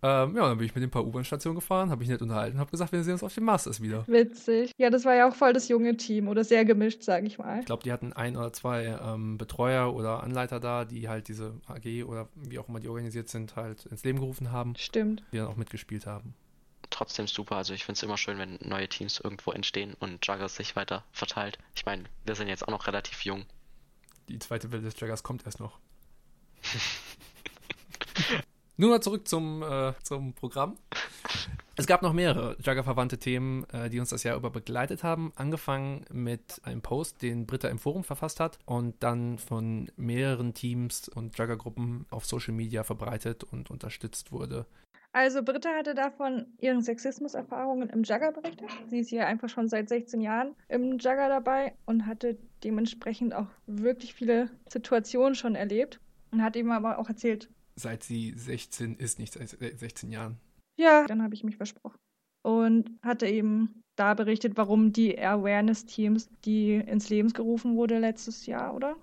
[0.00, 2.60] Ähm, ja, dann bin ich mit den paar U-Bahn-Stationen gefahren, habe mich nett unterhalten und
[2.60, 4.06] habe gesagt, wir sehen uns auf dem Masters wieder.
[4.06, 4.72] Witzig.
[4.78, 7.58] Ja, das war ja auch voll das junge Team oder sehr gemischt, sage ich mal.
[7.60, 11.54] Ich glaube, die hatten ein oder zwei ähm, Betreuer oder Anleiter da, die halt diese
[11.66, 15.24] AG oder wie auch immer die organisiert sind, halt ins Leben gerufen haben, Stimmt.
[15.32, 16.34] die dann auch mitgespielt haben.
[16.90, 17.56] Trotzdem super.
[17.56, 21.04] Also ich finde es immer schön, wenn neue Teams irgendwo entstehen und Juggers sich weiter
[21.12, 21.58] verteilt.
[21.74, 23.46] Ich meine, wir sind jetzt auch noch relativ jung.
[24.28, 25.78] Die zweite Welle des Jaggers kommt erst noch.
[28.80, 30.76] Nur mal zurück zum, äh, zum Programm.
[31.76, 35.32] Es gab noch mehrere Jugger-verwandte Themen, äh, die uns das Jahr über begleitet haben.
[35.34, 41.08] Angefangen mit einem Post, den Britta im Forum verfasst hat und dann von mehreren Teams
[41.08, 44.64] und Jugger-Gruppen auf Social Media verbreitet und unterstützt wurde.
[45.10, 48.70] Also Britta hatte davon ihren Sexismus-Erfahrungen im Jugger berichtet.
[48.86, 53.48] Sie ist hier einfach schon seit 16 Jahren im Jugger dabei und hatte dementsprechend auch
[53.66, 55.98] wirklich viele Situationen schon erlebt
[56.30, 60.38] und hat eben aber auch erzählt, Seit sie 16 ist, nicht seit äh, 16 Jahren.
[60.76, 61.98] ja, dann habe ich mich versprochen.
[62.42, 68.74] Und hatte eben da berichtet, warum die Awareness-Teams, die ins Leben gerufen wurde letztes Jahr,
[68.74, 68.96] oder?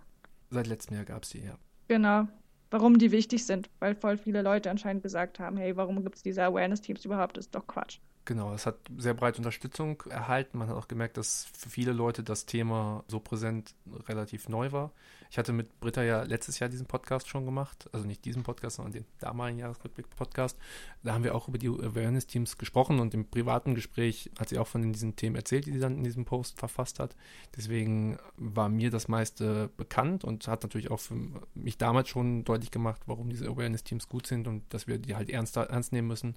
[0.50, 1.58] Seit letztem Jahr gab es die, ja.
[1.88, 2.28] Genau.
[2.72, 6.24] Warum die wichtig sind, weil voll viele Leute anscheinend gesagt haben, hey, warum gibt es
[6.24, 7.38] diese Awareness-Teams überhaupt?
[7.38, 8.00] Das ist doch Quatsch.
[8.26, 10.58] Genau, es hat sehr breite Unterstützung erhalten.
[10.58, 13.76] Man hat auch gemerkt, dass für viele Leute das Thema so präsent
[14.08, 14.92] relativ neu war.
[15.30, 18.78] Ich hatte mit Britta ja letztes Jahr diesen Podcast schon gemacht, also nicht diesen Podcast,
[18.78, 20.58] sondern den damaligen Jahresrückblick-Podcast.
[21.04, 24.68] Da haben wir auch über die Awareness-Teams gesprochen und im privaten Gespräch hat sie auch
[24.68, 27.16] von diesen Themen erzählt, die sie dann in diesem Post verfasst hat.
[27.56, 31.16] Deswegen war mir das meiste bekannt und hat natürlich auch für
[31.54, 35.30] mich damals schon deutlich gemacht, warum diese Awareness-Teams gut sind und dass wir die halt
[35.30, 36.36] ernst, ernst nehmen müssen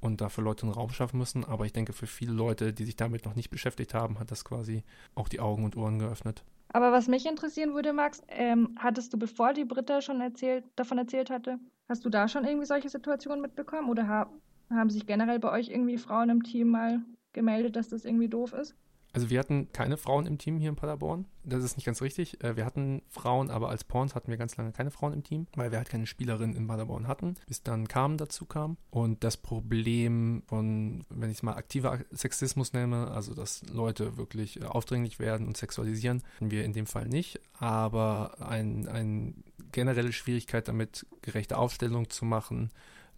[0.00, 1.44] und dafür Leute einen Raum schaffen müssen.
[1.44, 4.44] Aber ich denke, für viele Leute, die sich damit noch nicht beschäftigt haben, hat das
[4.44, 4.82] quasi
[5.14, 6.44] auch die Augen und Ohren geöffnet.
[6.72, 10.98] Aber was mich interessieren würde, Max, ähm, hattest du, bevor die Britta schon erzählt, davon
[10.98, 13.88] erzählt hatte, hast du da schon irgendwie solche Situationen mitbekommen?
[13.88, 14.30] Oder ha
[14.70, 17.02] haben sich generell bei euch irgendwie Frauen im Team mal
[17.32, 18.76] gemeldet, dass das irgendwie doof ist?
[19.12, 21.26] Also wir hatten keine Frauen im Team hier in Paderborn.
[21.42, 22.42] Das ist nicht ganz richtig.
[22.44, 25.46] Äh, Wir hatten Frauen, aber als Pawns hatten wir ganz lange keine Frauen im Team,
[25.56, 28.76] weil wir halt keine Spielerin in Paderborn hatten, bis dann Carmen dazu kam.
[28.90, 34.60] Und das Problem von, wenn ich es mal aktiver Sexismus nenne, also dass Leute wirklich
[34.60, 37.40] äh, aufdringlich werden und sexualisieren, hatten wir in dem Fall nicht.
[37.58, 39.34] Aber ein, eine
[39.72, 42.70] generelle Schwierigkeit damit, gerechte Aufstellung zu machen,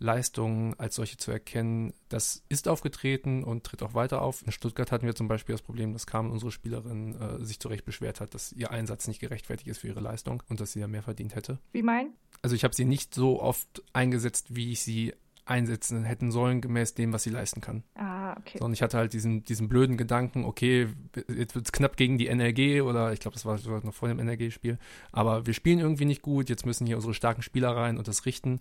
[0.02, 4.44] Leistungen als solche zu erkennen, das ist aufgetreten und tritt auch weiter auf.
[4.44, 7.68] In Stuttgart hatten wir zum Beispiel das Problem, dass Carmen, unsere Spielerin, äh, sich zu
[7.68, 10.80] Recht beschwert hat, dass ihr Einsatz nicht gerechtfertigt ist für ihre Leistung und dass sie
[10.80, 11.58] ja mehr verdient hätte.
[11.72, 12.10] Wie mein?
[12.42, 16.94] Also ich habe sie nicht so oft eingesetzt, wie ich sie einsetzen hätten sollen, gemäß
[16.94, 17.82] dem, was sie leisten kann.
[17.94, 18.58] Ah, okay.
[18.58, 20.88] Sondern ich hatte halt diesen, diesen blöden Gedanken, okay,
[21.28, 24.20] jetzt wird es knapp gegen die NRG oder ich glaube, das war noch vor dem
[24.20, 24.78] NRG-Spiel.
[25.10, 28.24] Aber wir spielen irgendwie nicht gut, jetzt müssen hier unsere starken Spieler rein und das
[28.24, 28.60] richten.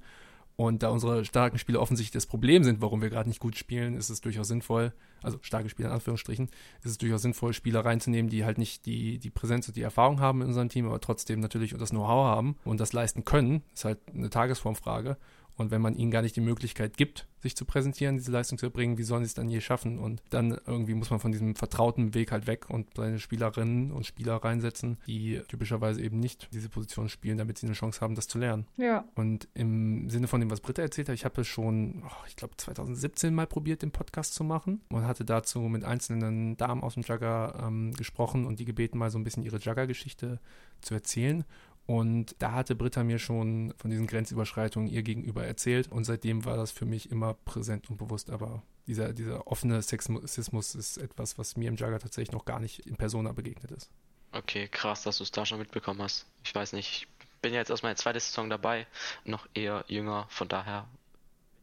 [0.56, 3.96] Und da unsere starken Spieler offensichtlich das Problem sind, warum wir gerade nicht gut spielen,
[3.96, 6.50] ist es durchaus sinnvoll, also starke Spieler in Anführungsstrichen,
[6.84, 10.20] ist es durchaus sinnvoll, Spieler reinzunehmen, die halt nicht die, die Präsenz und die Erfahrung
[10.20, 13.64] haben in unserem Team, aber trotzdem natürlich das Know-how haben und das leisten können.
[13.74, 15.18] Ist halt eine Tagesformfrage.
[15.56, 18.68] Und wenn man ihnen gar nicht die Möglichkeit gibt, sich zu präsentieren, diese Leistung zu
[18.68, 20.00] erbringen, wie sollen sie es dann je schaffen?
[20.00, 24.06] Und dann irgendwie muss man von diesem vertrauten Weg halt weg und seine Spielerinnen und
[24.06, 28.28] Spieler reinsetzen, die typischerweise eben nicht diese Position spielen, damit sie eine Chance haben, das
[28.28, 28.68] zu lernen.
[28.78, 29.06] Ja.
[29.16, 32.36] Und im Sinne von dem, was Britta erzählt hat, ich habe es schon, oh, ich
[32.36, 36.94] glaube, 2017 mal probiert, den Podcast zu machen und hatte dazu mit einzelnen Damen aus
[36.94, 40.40] dem Jugger ähm, gesprochen und die gebeten, mal so ein bisschen ihre Jugger-Geschichte
[40.82, 41.44] zu erzählen.
[41.88, 46.56] Und da hatte Britta mir schon von diesen Grenzüberschreitungen ihr gegenüber erzählt und seitdem war
[46.56, 48.30] das für mich immer präsent und bewusst.
[48.30, 52.86] Aber dieser, dieser offene Sexismus ist etwas, was mir im Jugger tatsächlich noch gar nicht
[52.86, 53.90] in Persona begegnet ist.
[54.32, 56.26] Okay, krass, dass du es da schon mitbekommen hast.
[56.44, 58.88] Ich weiß nicht, ich bin ja jetzt aus meiner zweiten Saison dabei,
[59.26, 60.88] noch eher jünger, von daher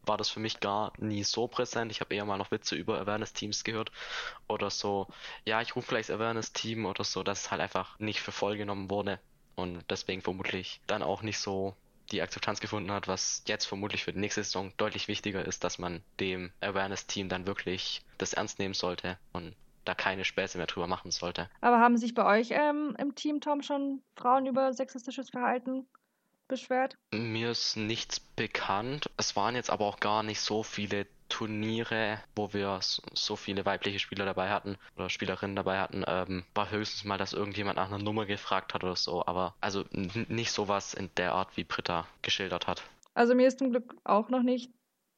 [0.05, 1.91] war das für mich gar nie so präsent.
[1.91, 3.91] Ich habe eher mal noch Witze über Awareness-Teams gehört
[4.47, 5.07] oder so,
[5.45, 8.89] ja, ich rufe das Awareness-Team oder so, dass es halt einfach nicht für voll genommen
[8.89, 9.19] wurde
[9.59, 11.75] und deswegen vermutlich dann auch nicht so
[12.11, 15.77] die Akzeptanz gefunden hat, was jetzt vermutlich für die nächste Saison deutlich wichtiger ist, dass
[15.77, 20.87] man dem Awareness-Team dann wirklich das ernst nehmen sollte und da keine Späße mehr drüber
[20.87, 21.49] machen sollte.
[21.61, 25.87] Aber haben sich bei euch ähm, im Team, Tom, schon Frauen über sexistisches Verhalten
[26.47, 26.97] beschwert?
[27.11, 29.09] Mir ist nichts bekannt.
[29.17, 31.07] Es waren jetzt aber auch gar nicht so viele
[31.39, 36.03] Turniere, wo wir so, viele weibliche Spieler dabei hatten oder Spielerinnen dabei hatten.
[36.05, 39.85] Ähm, war höchstens mal, dass irgendjemand nach einer Nummer gefragt hat oder so, aber also
[39.93, 42.83] nicht sowas in der Art, wie Britta geschildert hat.
[43.13, 44.69] Also mir ist zum Glück auch noch nicht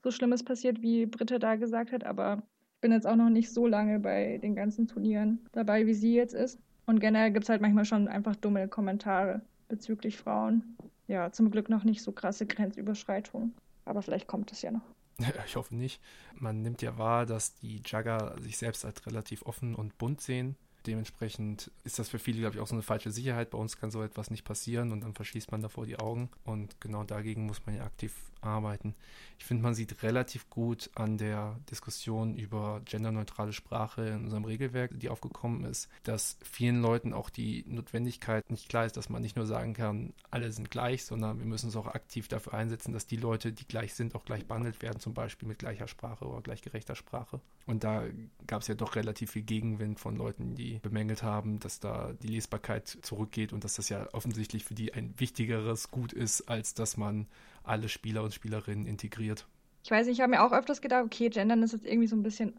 [0.03, 2.43] so Schlimmes passiert, wie Britta da gesagt hat, aber
[2.75, 6.13] ich bin jetzt auch noch nicht so lange bei den ganzen Turnieren dabei, wie sie
[6.13, 6.59] jetzt ist.
[6.85, 10.77] Und generell gibt es halt manchmal schon einfach dumme Kommentare bezüglich Frauen.
[11.07, 13.55] Ja, zum Glück noch nicht so krasse Grenzüberschreitungen.
[13.85, 14.85] Aber vielleicht kommt es ja noch.
[15.45, 16.01] Ich hoffe nicht.
[16.35, 20.55] Man nimmt ja wahr, dass die Jugger sich selbst als relativ offen und bunt sehen.
[20.87, 23.51] Dementsprechend ist das für viele, glaube ich, auch so eine falsche Sicherheit.
[23.51, 26.29] Bei uns kann so etwas nicht passieren und dann verschließt man davor die Augen.
[26.43, 28.95] Und genau dagegen muss man ja aktiv arbeiten.
[29.37, 34.91] Ich finde, man sieht relativ gut an der Diskussion über genderneutrale Sprache in unserem Regelwerk,
[34.99, 39.35] die aufgekommen ist, dass vielen Leuten auch die Notwendigkeit nicht klar ist, dass man nicht
[39.35, 43.07] nur sagen kann, alle sind gleich, sondern wir müssen uns auch aktiv dafür einsetzen, dass
[43.07, 46.41] die Leute, die gleich sind, auch gleich behandelt werden, zum Beispiel mit gleicher Sprache oder
[46.41, 47.41] gleichgerechter Sprache.
[47.65, 48.03] Und da
[48.47, 52.27] gab es ja doch relativ viel Gegenwind von Leuten, die bemängelt haben, dass da die
[52.27, 56.97] Lesbarkeit zurückgeht und dass das ja offensichtlich für die ein wichtigeres Gut ist, als dass
[56.97, 57.27] man
[57.63, 59.47] alle Spieler und Spielerinnen integriert.
[59.83, 62.15] Ich weiß nicht, ich habe mir auch öfters gedacht, okay, Gendern ist jetzt irgendwie so
[62.15, 62.53] ein bisschen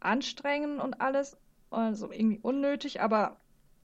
[0.00, 1.36] anstrengend und alles,
[1.70, 3.36] also irgendwie unnötig, aber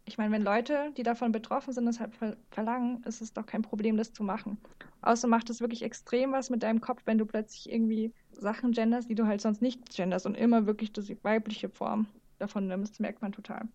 [0.04, 2.12] ich meine, wenn Leute, die davon betroffen sind, das halt
[2.50, 4.58] verlangen, ist es doch kein Problem, das zu machen.
[5.02, 9.06] Außer macht es wirklich extrem was mit deinem Kopf, wenn du plötzlich irgendwie Sachen genders,
[9.06, 12.06] die du halt sonst nicht genderst und immer wirklich die weibliche Form
[12.40, 13.68] davon nimmst, merkt man total.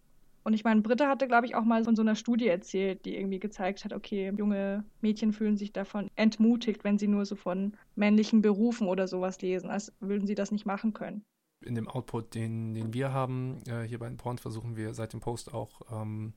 [0.46, 3.18] Und ich meine, Britta hatte, glaube ich, auch mal von so einer Studie erzählt, die
[3.18, 7.74] irgendwie gezeigt hat, okay, junge Mädchen fühlen sich davon entmutigt, wenn sie nur so von
[7.96, 11.24] männlichen Berufen oder sowas lesen, als würden sie das nicht machen können.
[11.66, 15.14] In dem Output, den, den wir haben, äh, hier bei den Porn, versuchen wir seit
[15.14, 16.34] dem Post auch ähm,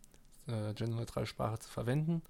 [0.47, 2.23] äh, genderneutrale Sprache zu verwenden.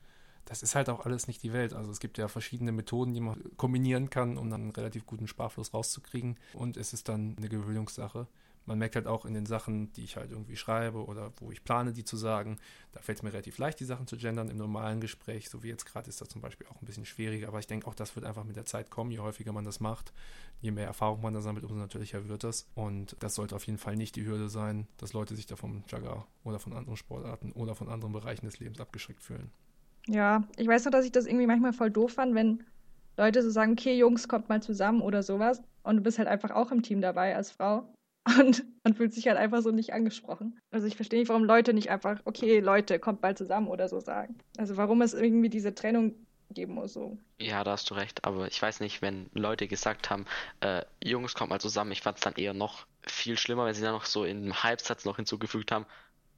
[0.47, 1.75] Das ist halt auch alles nicht die Welt.
[1.75, 5.29] Also es gibt ja verschiedene Methoden, die man kombinieren kann, um dann einen relativ guten
[5.29, 6.39] Sprachfluss rauszukriegen.
[6.55, 8.27] Und es ist dann eine Gewöhnungssache
[8.69, 11.65] man merkt halt auch in den Sachen, die ich halt irgendwie schreibe oder wo ich
[11.65, 12.59] plane, die zu sagen,
[12.93, 14.51] da fällt es mir relativ leicht, die Sachen zu gendern.
[14.51, 17.49] Im normalen Gespräch, so wie jetzt gerade, ist das zum Beispiel auch ein bisschen schwieriger.
[17.49, 19.11] Aber ich denke auch, das wird einfach mit der Zeit kommen.
[19.11, 20.13] Je häufiger man das macht,
[20.61, 22.69] je mehr Erfahrung man da sammelt, umso natürlicher wird das.
[22.75, 25.83] Und das sollte auf jeden Fall nicht die Hürde sein, dass Leute sich da vom
[25.89, 29.51] Jugger oder von anderen Sportarten oder von anderen Bereichen des Lebens abgeschreckt fühlen.
[30.07, 32.65] Ja, ich weiß noch, dass ich das irgendwie manchmal voll doof fand, wenn
[33.17, 35.63] Leute so sagen, okay, Jungs, kommt mal zusammen oder sowas.
[35.83, 37.89] Und du bist halt einfach auch im Team dabei als Frau.
[38.39, 40.59] Und man fühlt sich halt einfach so nicht angesprochen.
[40.71, 44.01] Also ich verstehe nicht, warum Leute nicht einfach, okay, Leute, kommt bald zusammen oder so
[44.01, 44.39] sagen.
[44.57, 46.15] Also warum es irgendwie diese Trennung
[46.51, 46.95] geben muss.
[46.95, 47.19] So.
[47.39, 48.25] Ja, da hast du recht.
[48.25, 50.27] Aber ich weiß nicht, wenn Leute gesagt haben,
[50.61, 53.83] äh, Jungs, kommt mal zusammen, ich fand es dann eher noch viel schlimmer, wenn sie
[53.83, 55.87] dann noch so in einem Halbsatz noch hinzugefügt haben,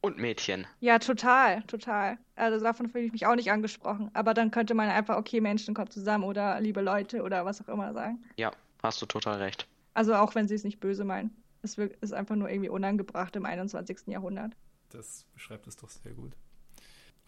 [0.00, 0.66] und Mädchen.
[0.80, 2.18] Ja, total, total.
[2.36, 4.10] Also davon fühle ich mich auch nicht angesprochen.
[4.14, 7.68] Aber dann könnte man einfach, okay, Menschen kommt zusammen oder liebe Leute oder was auch
[7.68, 8.22] immer sagen.
[8.36, 8.50] Ja,
[8.82, 9.66] hast du total recht.
[9.94, 11.39] Also auch wenn sie es nicht böse meinen.
[11.62, 14.06] Es ist einfach nur irgendwie unangebracht im 21.
[14.06, 14.56] Jahrhundert.
[14.90, 16.36] Das beschreibt es doch sehr gut.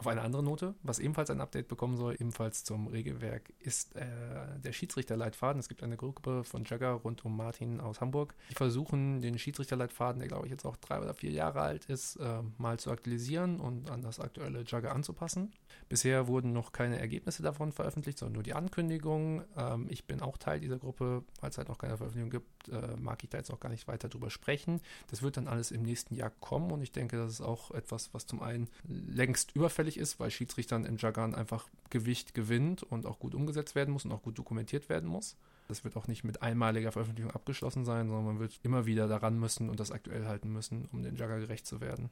[0.02, 4.04] Auf eine andere Note, was ebenfalls ein Update bekommen soll, ebenfalls zum Regelwerk, ist äh,
[4.58, 5.60] der Schiedsrichterleitfaden.
[5.60, 8.34] Es gibt eine Gruppe von Jagger rund um Martin aus Hamburg.
[8.50, 12.16] Die versuchen, den Schiedsrichterleitfaden, der glaube ich jetzt auch drei oder vier Jahre alt ist,
[12.16, 15.52] äh, mal zu aktualisieren und an das aktuelle Jagger anzupassen.
[15.88, 19.44] Bisher wurden noch keine Ergebnisse davon veröffentlicht, sondern nur die Ankündigung.
[19.56, 21.22] Ähm, ich bin auch Teil dieser Gruppe.
[21.40, 23.86] Weil es halt noch keine Veröffentlichung gibt, äh, mag ich da jetzt auch gar nicht
[23.86, 24.80] weiter drüber sprechen.
[25.10, 28.12] Das wird dann alles im nächsten Jahr kommen und ich denke, das ist auch etwas,
[28.14, 33.06] was zum einen längst überfällig notwendig ist, weil Schiedsrichtern im Jargon einfach Gewicht gewinnt und
[33.06, 35.36] auch gut umgesetzt werden muss und auch gut dokumentiert werden muss.
[35.68, 39.38] Das wird auch nicht mit einmaliger Veröffentlichung abgeschlossen sein, sondern man wird immer wieder daran
[39.38, 42.10] müssen und das aktuell halten müssen, um dem Jugger gerecht zu werden.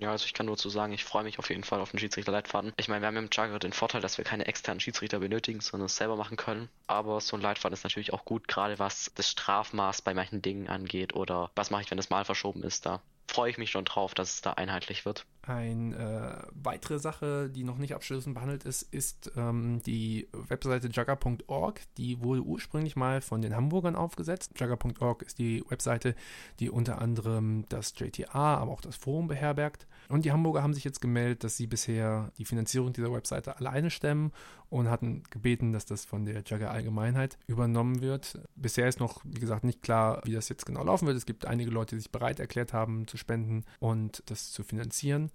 [0.00, 1.98] Ja, also ich kann nur zu sagen, ich freue mich auf jeden Fall auf den
[1.98, 2.72] Schiedsrichterleitfaden.
[2.78, 5.86] Ich meine, wir haben im Jugger den Vorteil, dass wir keine externen Schiedsrichter benötigen, sondern
[5.86, 6.68] es selber machen können.
[6.86, 10.68] Aber so ein Leitfaden ist natürlich auch gut, gerade was das Strafmaß bei manchen Dingen
[10.68, 12.86] angeht oder was mache ich, wenn das mal verschoben ist.
[12.86, 15.26] Da freue ich mich schon drauf, dass es da einheitlich wird.
[15.42, 21.80] Eine äh, weitere Sache, die noch nicht abschließend behandelt ist, ist ähm, die Webseite jugger.org.
[21.96, 24.52] Die wurde ursprünglich mal von den Hamburgern aufgesetzt.
[24.60, 26.14] Jugger.org ist die Webseite,
[26.58, 29.86] die unter anderem das JTA, aber auch das Forum beherbergt.
[30.08, 33.90] Und die Hamburger haben sich jetzt gemeldet, dass sie bisher die Finanzierung dieser Webseite alleine
[33.90, 34.32] stemmen
[34.68, 38.40] und hatten gebeten, dass das von der Jugger Allgemeinheit übernommen wird.
[38.56, 41.16] Bisher ist noch, wie gesagt, nicht klar, wie das jetzt genau laufen wird.
[41.16, 45.30] Es gibt einige Leute, die sich bereit erklärt haben zu spenden und das zu finanzieren.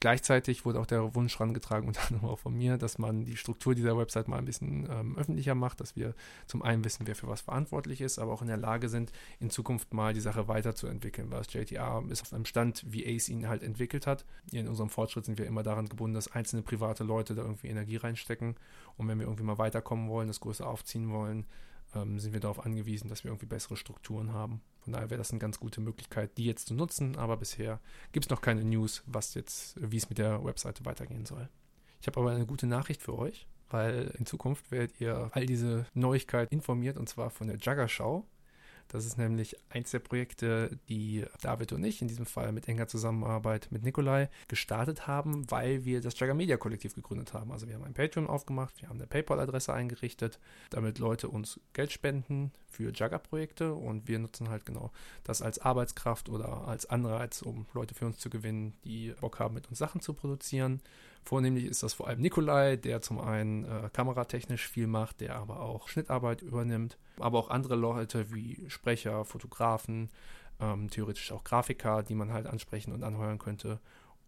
[0.00, 3.74] Gleichzeitig wurde auch der Wunsch herangetragen, unter anderem auch von mir, dass man die Struktur
[3.74, 6.14] dieser Website mal ein bisschen ähm, öffentlicher macht, dass wir
[6.46, 9.50] zum einen wissen, wer für was verantwortlich ist, aber auch in der Lage sind, in
[9.50, 13.48] Zukunft mal die Sache weiterzuentwickeln, weil das JTR ist auf einem Stand, wie Ace ihn
[13.48, 14.24] halt entwickelt hat.
[14.52, 17.96] In unserem Fortschritt sind wir immer daran gebunden, dass einzelne private Leute da irgendwie Energie
[17.96, 18.56] reinstecken.
[18.96, 21.46] Und wenn wir irgendwie mal weiterkommen wollen, das größer aufziehen wollen,
[21.94, 24.60] ähm, sind wir darauf angewiesen, dass wir irgendwie bessere Strukturen haben.
[24.80, 27.80] Von daher wäre das eine ganz gute Möglichkeit, die jetzt zu nutzen, aber bisher
[28.12, 31.48] gibt es noch keine News, was jetzt, wie es mit der Webseite weitergehen soll.
[32.00, 35.86] Ich habe aber eine gute Nachricht für euch, weil in Zukunft werdet ihr all diese
[35.94, 38.24] Neuigkeiten informiert und zwar von der Jugger-Schau.
[38.88, 42.88] Das ist nämlich eins der Projekte, die David und ich in diesem Fall mit enger
[42.88, 47.52] Zusammenarbeit mit Nikolai gestartet haben, weil wir das Jagger Media Kollektiv gegründet haben.
[47.52, 50.38] Also wir haben ein Patreon aufgemacht, wir haben eine PayPal-Adresse eingerichtet,
[50.70, 54.90] damit Leute uns Geld spenden für Jagger-Projekte und wir nutzen halt genau
[55.22, 59.54] das als Arbeitskraft oder als Anreiz, um Leute für uns zu gewinnen, die Bock haben,
[59.54, 60.80] mit uns Sachen zu produzieren.
[61.28, 65.60] Vornehmlich ist das vor allem Nikolai, der zum einen äh, kameratechnisch viel macht, der aber
[65.60, 70.08] auch Schnittarbeit übernimmt, aber auch andere Leute wie Sprecher, Fotografen,
[70.58, 73.78] ähm, theoretisch auch Grafiker, die man halt ansprechen und anheuern könnte,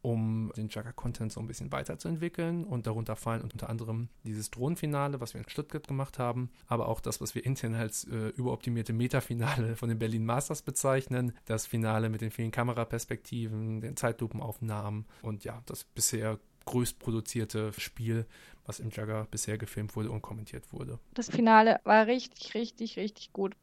[0.02, 2.64] um den Jagger-Content so ein bisschen weiterzuentwickeln.
[2.64, 7.00] Und darunter fallen unter anderem dieses Drohnenfinale, was wir in Stuttgart gemacht haben, aber auch
[7.00, 11.32] das, was wir intern als äh, überoptimierte Metafinale von den Berlin Masters bezeichnen.
[11.46, 16.38] Das Finale mit den vielen Kameraperspektiven, den Zeitlupenaufnahmen und ja, das bisher
[16.70, 18.26] größtproduzierte Spiel,
[18.64, 21.00] was im Jagger bisher gefilmt wurde und kommentiert wurde.
[21.14, 23.56] Das Finale war richtig, richtig, richtig gut.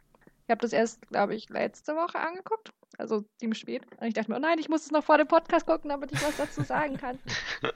[0.45, 3.84] Ich habe das erst, glaube ich, letzte Woche angeguckt, also ziemlich spät.
[3.99, 6.12] Und ich dachte mir, oh nein, ich muss es noch vor dem Podcast gucken, damit
[6.12, 7.18] ich was dazu sagen kann.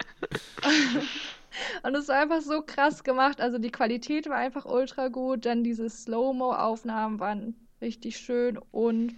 [1.84, 3.40] und es war einfach so krass gemacht.
[3.40, 5.46] Also die Qualität war einfach ultra gut.
[5.46, 9.16] Dann diese Slow-Mo-Aufnahmen waren richtig schön und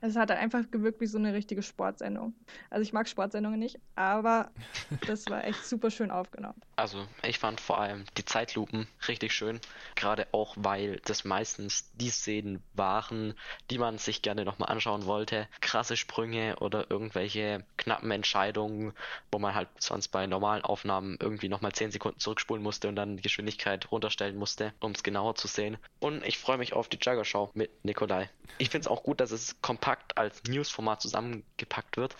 [0.00, 2.34] es hat einfach gewirkt wie so eine richtige Sportsendung.
[2.70, 4.50] Also ich mag Sportsendungen nicht, aber
[5.06, 6.60] das war echt super schön aufgenommen.
[6.76, 9.60] Also ich fand vor allem die Zeitlupen richtig schön,
[9.96, 13.34] gerade auch weil das meistens die Szenen waren,
[13.70, 15.48] die man sich gerne nochmal anschauen wollte.
[15.60, 18.92] Krasse Sprünge oder irgendwelche knappen Entscheidungen,
[19.30, 23.16] wo man halt sonst bei normalen Aufnahmen irgendwie nochmal 10 Sekunden zurückspulen musste und dann
[23.16, 25.76] die Geschwindigkeit runterstellen musste, um es genauer zu sehen.
[25.98, 28.30] Und ich freue mich auf die Jugger-Show mit Nikolai.
[28.58, 32.16] Ich finde es auch gut, dass es kompakt als News-Format zusammengepackt wird,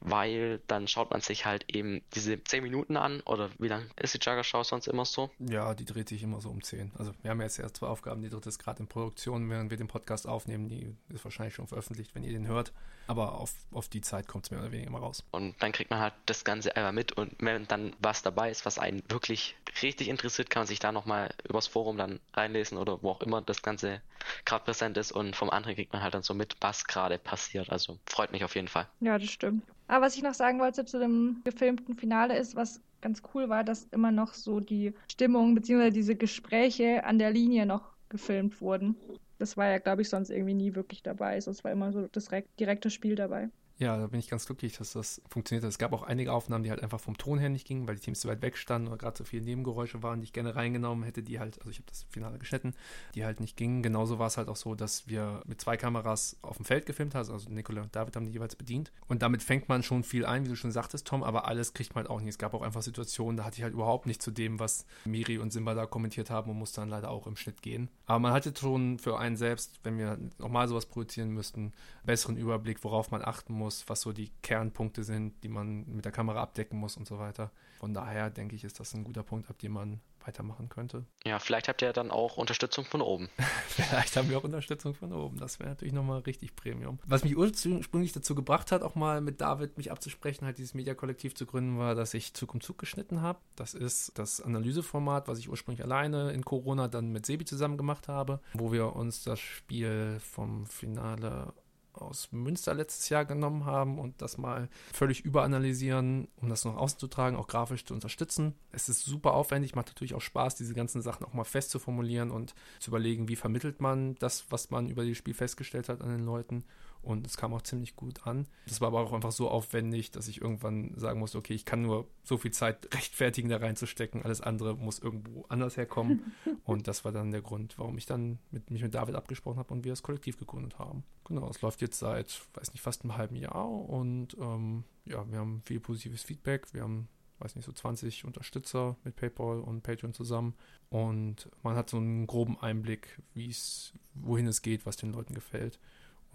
[0.00, 4.14] weil dann schaut man sich halt eben diese 10 Minuten an oder wie lang ist
[4.14, 5.30] die Jugger-Show sonst immer so?
[5.38, 6.92] Ja, die dreht sich immer so um 10.
[6.98, 9.76] Also wir haben jetzt erst zwei Aufgaben, die dritte ist gerade in Produktion, während wir
[9.76, 12.72] den Podcast aufnehmen, die ist wahrscheinlich schon veröffentlicht, wenn ihr den hört,
[13.06, 15.24] aber auf, auf die Zeit kommt es mehr oder weniger immer raus.
[15.30, 18.66] Und dann kriegt man halt das Ganze einmal mit und wenn dann was dabei ist,
[18.66, 23.02] was einen wirklich richtig interessiert, kann man sich da nochmal übers Forum dann reinlesen oder
[23.02, 24.00] wo auch immer das Ganze
[24.44, 27.70] gerade präsent ist und vom anderen kriegt man halt dann so mit, was gerade passiert.
[27.70, 28.88] Also freut mich auf jeden Fall.
[29.00, 29.64] Ja, das stimmt.
[29.86, 33.64] Aber was ich noch sagen wollte zu dem gefilmten Finale ist, was ganz cool war,
[33.64, 35.90] dass immer noch so die Stimmung bzw.
[35.90, 38.96] diese Gespräche an der Linie noch gefilmt wurden.
[39.38, 41.40] Das war ja, glaube ich, sonst irgendwie nie wirklich dabei.
[41.40, 42.28] Sonst war immer so das
[42.58, 43.50] direkte Spiel dabei.
[43.78, 45.70] Ja, da bin ich ganz glücklich, dass das funktioniert hat.
[45.70, 48.02] Es gab auch einige Aufnahmen, die halt einfach vom Ton her nicht gingen, weil die
[48.02, 51.02] Teams zu weit weg standen oder gerade so viele Nebengeräusche waren, die ich gerne reingenommen
[51.02, 52.74] hätte, die halt, also ich habe das Finale geschnitten,
[53.16, 53.82] die halt nicht gingen.
[53.82, 57.16] Genauso war es halt auch so, dass wir mit zwei Kameras auf dem Feld gefilmt
[57.16, 58.92] haben, also Nicola und David haben die jeweils bedient.
[59.08, 61.96] Und damit fängt man schon viel ein, wie du schon sagtest, Tom, aber alles kriegt
[61.96, 62.30] man halt auch nicht.
[62.30, 65.38] Es gab auch einfach Situationen, da hatte ich halt überhaupt nicht zu dem, was Miri
[65.38, 67.88] und Simba da kommentiert haben und musste dann leider auch im Schnitt gehen.
[68.06, 71.72] Aber man hatte schon für einen selbst, wenn wir nochmal sowas produzieren müssten,
[72.04, 76.12] besseren Überblick, worauf man achten muss, was so die Kernpunkte sind, die man mit der
[76.12, 77.50] Kamera abdecken muss und so weiter.
[77.78, 81.04] Von daher denke ich, ist das ein guter Punkt, ab dem man weitermachen könnte.
[81.24, 83.28] Ja, vielleicht habt ihr dann auch Unterstützung von oben.
[83.68, 85.38] vielleicht haben wir auch Unterstützung von oben.
[85.38, 86.98] Das wäre natürlich nochmal richtig Premium.
[87.06, 91.34] Was mich ursprünglich dazu gebracht hat, auch mal mit David mich abzusprechen, halt dieses Mediakollektiv
[91.34, 93.38] zu gründen, war, dass ich Zug um Zug geschnitten habe.
[93.56, 98.08] Das ist das Analyseformat, was ich ursprünglich alleine in Corona dann mit Sebi zusammen gemacht
[98.08, 101.52] habe, wo wir uns das Spiel vom Finale
[101.94, 107.36] aus Münster letztes Jahr genommen haben und das mal völlig überanalysieren, um das noch auszutragen,
[107.38, 108.54] auch grafisch zu unterstützen.
[108.72, 112.54] Es ist super aufwendig, macht natürlich auch Spaß, diese ganzen Sachen auch mal festzuformulieren und
[112.80, 116.24] zu überlegen, wie vermittelt man das, was man über das Spiel festgestellt hat an den
[116.24, 116.64] Leuten
[117.04, 118.46] und es kam auch ziemlich gut an.
[118.66, 121.82] Das war aber auch einfach so aufwendig, dass ich irgendwann sagen musste, okay, ich kann
[121.82, 126.32] nur so viel Zeit rechtfertigen, da reinzustecken, alles andere muss irgendwo anders herkommen.
[126.64, 129.72] und das war dann der Grund, warum ich dann mit, mich mit David abgesprochen habe
[129.72, 131.04] und wir das Kollektiv gegründet haben.
[131.24, 135.38] Genau, es läuft jetzt seit, weiß nicht, fast einem halben Jahr und ähm, ja, wir
[135.38, 136.72] haben viel positives Feedback.
[136.72, 137.08] Wir haben
[137.40, 140.54] weiß nicht, so 20 Unterstützer mit PayPal und Patreon zusammen.
[140.88, 145.34] Und man hat so einen groben Einblick, wie es, wohin es geht, was den Leuten
[145.34, 145.78] gefällt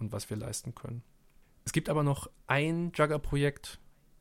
[0.00, 1.02] und was wir leisten können.
[1.64, 3.78] Es gibt aber noch ein Jugger-Projekt,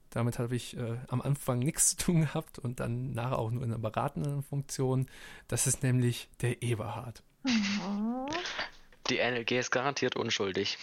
[0.09, 3.63] damit habe ich äh, am Anfang nichts zu tun gehabt und dann nachher auch nur
[3.63, 5.07] in einer beratenden Funktion.
[5.47, 7.23] Das ist nämlich der Eberhard.
[9.09, 10.77] Die NLG ist garantiert unschuldig.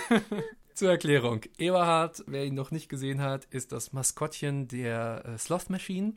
[0.74, 1.40] Zur Erklärung.
[1.56, 6.14] Eberhard, wer ihn noch nicht gesehen hat, ist das Maskottchen der äh, Sloth Machine.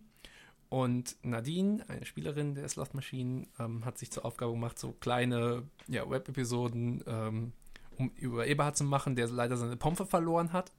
[0.70, 5.64] Und Nadine, eine Spielerin der Sloth Machine, ähm, hat sich zur Aufgabe gemacht, so kleine
[5.88, 7.54] ja, Web-Episoden ähm,
[8.02, 10.72] um über Eberhard zu machen, der leider seine Pompe verloren hat.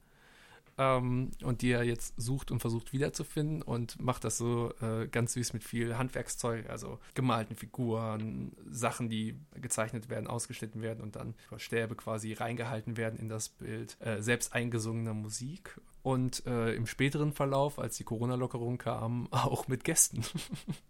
[0.79, 5.35] ähm, und die er jetzt sucht und versucht wiederzufinden und macht das so äh, ganz
[5.35, 11.35] süß mit viel Handwerkszeug, also gemalten Figuren, Sachen, die gezeichnet werden, ausgeschnitten werden und dann
[11.49, 16.87] über Stäbe quasi reingehalten werden in das Bild, äh, selbst eingesungener Musik und äh, im
[16.87, 20.25] späteren Verlauf, als die Corona-Lockerung kam, auch mit Gästen.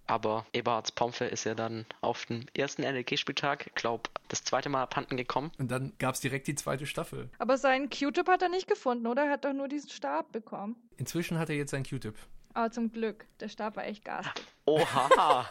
[0.07, 5.17] Aber Eberhards Pompe ist ja dann auf den ersten NLG-Spieltag, glaub, das zweite Mal abhanden
[5.17, 5.53] gekommen.
[5.59, 7.29] Und dann gab es direkt die zweite Staffel.
[7.39, 9.25] Aber seinen Q-Tip hat er nicht gefunden, oder?
[9.27, 10.77] Er hat doch nur diesen Stab bekommen.
[10.97, 12.15] Inzwischen hat er jetzt einen Q-Tip.
[12.55, 14.45] Aber zum Glück, der Stab war echt garstig.
[14.67, 15.47] Oha!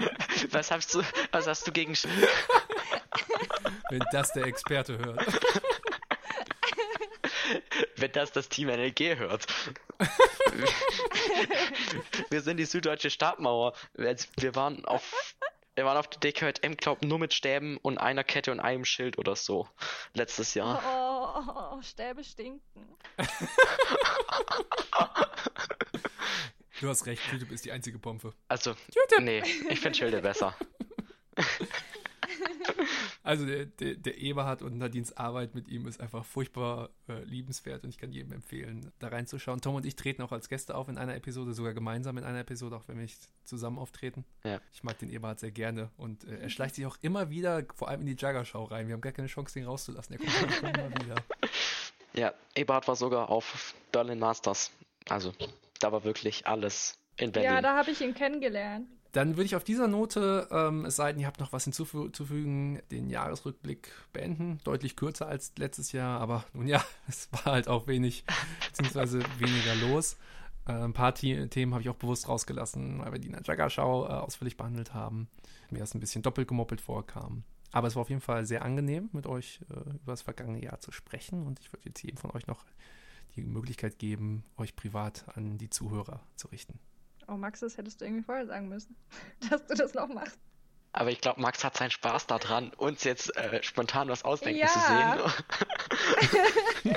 [0.50, 1.92] was, hast du, was hast du gegen.
[1.92, 2.08] Sch-
[3.90, 5.24] Wenn das der Experte hört.
[7.96, 9.46] Wenn das das Team NLG hört.
[12.30, 13.72] wir sind die süddeutsche Stabmauer.
[13.94, 15.34] Wir waren auf.
[15.74, 19.18] Wir waren auf der DKM, glaub, nur mit Stäben und einer Kette und einem Schild
[19.18, 19.68] oder so.
[20.14, 20.82] Letztes Jahr.
[20.86, 22.62] oh, oh, oh, Stäbe stinken.
[26.80, 28.34] Du hast recht, Q-Tip ist die einzige Pompe.
[28.48, 28.74] Also,
[29.20, 30.54] nee, ich finde Schilde besser.
[33.26, 37.82] Also der, der, der Eberhard und Nadines Arbeit mit ihm ist einfach furchtbar äh, liebenswert
[37.82, 39.60] und ich kann jedem empfehlen, da reinzuschauen.
[39.60, 42.38] Tom und ich treten auch als Gäste auf in einer Episode, sogar gemeinsam in einer
[42.38, 44.24] Episode, auch wenn wir nicht zusammen auftreten.
[44.44, 44.60] Ja.
[44.72, 47.88] Ich mag den Eberhard sehr gerne und äh, er schleicht sich auch immer wieder, vor
[47.88, 48.86] allem in die Jugger-Show rein.
[48.86, 50.16] Wir haben gar keine Chance, den rauszulassen.
[50.16, 51.16] Er kommt immer wieder.
[52.12, 54.72] Ja, Eberhard war sogar auf Berlin Masters.
[55.06, 55.34] Also,
[55.80, 57.52] da war wirklich alles in Berlin.
[57.52, 58.88] Ja, da habe ich ihn kennengelernt.
[59.16, 62.82] Dann würde ich auf dieser Note, ähm, es sei denn, ihr habt noch was hinzufügen,
[62.90, 64.58] den Jahresrückblick beenden.
[64.62, 68.26] Deutlich kürzer als letztes Jahr, aber nun ja, es war halt auch wenig,
[68.66, 70.18] beziehungsweise weniger los.
[70.68, 73.42] Äh, ein paar The Themen habe ich auch bewusst rausgelassen, weil wir die in der
[73.42, 75.28] Jagger-Schau äh, ausführlich behandelt haben.
[75.70, 77.42] Mir das ein bisschen doppelt gemoppelt vorkam.
[77.72, 80.80] Aber es war auf jeden Fall sehr angenehm, mit euch äh, über das vergangene Jahr
[80.80, 81.46] zu sprechen.
[81.46, 82.66] Und ich würde jetzt jedem von euch noch
[83.34, 86.78] die Möglichkeit geben, euch privat an die Zuhörer zu richten.
[87.28, 88.96] Oh, Max, das hättest du irgendwie vorher sagen müssen,
[89.50, 90.38] dass du das noch machst.
[90.92, 94.68] Aber ich glaube, Max hat seinen Spaß daran, uns jetzt äh, spontan was ausdenken Ja.
[94.68, 95.20] zu sehen.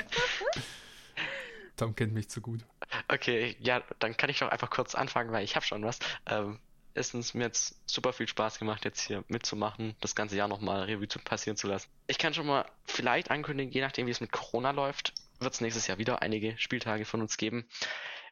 [1.76, 2.64] Tom kennt mich zu gut.
[3.08, 5.98] Okay, ja, dann kann ich doch einfach kurz anfangen, weil ich habe schon was.
[6.26, 6.60] Ähm,
[6.94, 11.08] erstens, mir jetzt super viel Spaß gemacht, jetzt hier mitzumachen, das ganze Jahr nochmal Revue
[11.08, 11.88] zu passieren zu lassen.
[12.06, 15.60] Ich kann schon mal vielleicht ankündigen, je nachdem, wie es mit Corona läuft, wird es
[15.60, 17.66] nächstes Jahr wieder einige Spieltage von uns geben.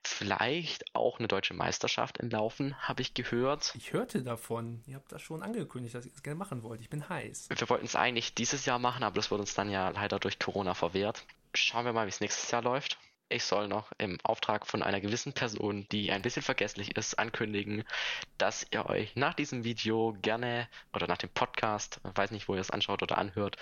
[0.03, 3.73] Vielleicht auch eine deutsche Meisterschaft entlaufen, habe ich gehört.
[3.77, 4.83] Ich hörte davon.
[4.87, 6.81] Ihr habt das schon angekündigt, dass ihr das gerne machen wollt.
[6.81, 7.49] Ich bin heiß.
[7.51, 10.39] Wir wollten es eigentlich dieses Jahr machen, aber das wurde uns dann ja leider durch
[10.39, 11.25] Corona verwehrt.
[11.55, 12.99] Schauen wir mal, wie es nächstes Jahr läuft.
[13.31, 17.85] Ich soll noch im Auftrag von einer gewissen Person, die ein bisschen vergesslich ist, ankündigen,
[18.39, 22.61] dass ihr euch nach diesem Video gerne oder nach dem Podcast, weiß nicht, wo ihr
[22.61, 23.57] es anschaut oder anhört,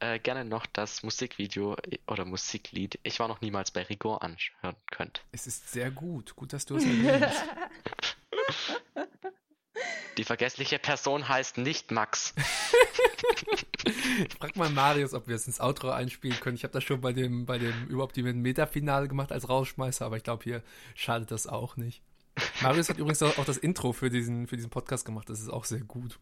[0.00, 1.76] äh, gerne noch das Musikvideo
[2.08, 5.24] oder Musiklied Ich war noch niemals bei Rigor anhören könnt.
[5.30, 6.34] Es ist sehr gut.
[6.34, 7.44] Gut, dass du es erwähnst.
[10.18, 12.34] Die vergessliche Person heißt nicht Max.
[14.26, 16.56] ich frag mal Marius, ob wir es ins Outro einspielen können.
[16.56, 20.18] Ich habe das schon bei dem, bei dem überhaupt dem Meta-Finale gemacht als Rausschmeißer, aber
[20.18, 20.62] ich glaube, hier
[20.94, 22.02] schadet das auch nicht.
[22.62, 25.30] Marius hat übrigens auch das Intro für diesen, für diesen Podcast gemacht.
[25.30, 26.18] Das ist auch sehr gut.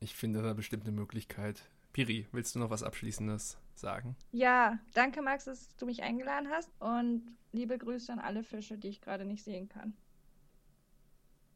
[0.00, 1.62] Ich finde da bestimmt eine Möglichkeit.
[1.92, 4.16] Piri, willst du noch was Abschließendes sagen?
[4.30, 8.88] Ja, danke Max, dass du mich eingeladen hast und liebe Grüße an alle Fische, die
[8.88, 9.94] ich gerade nicht sehen kann.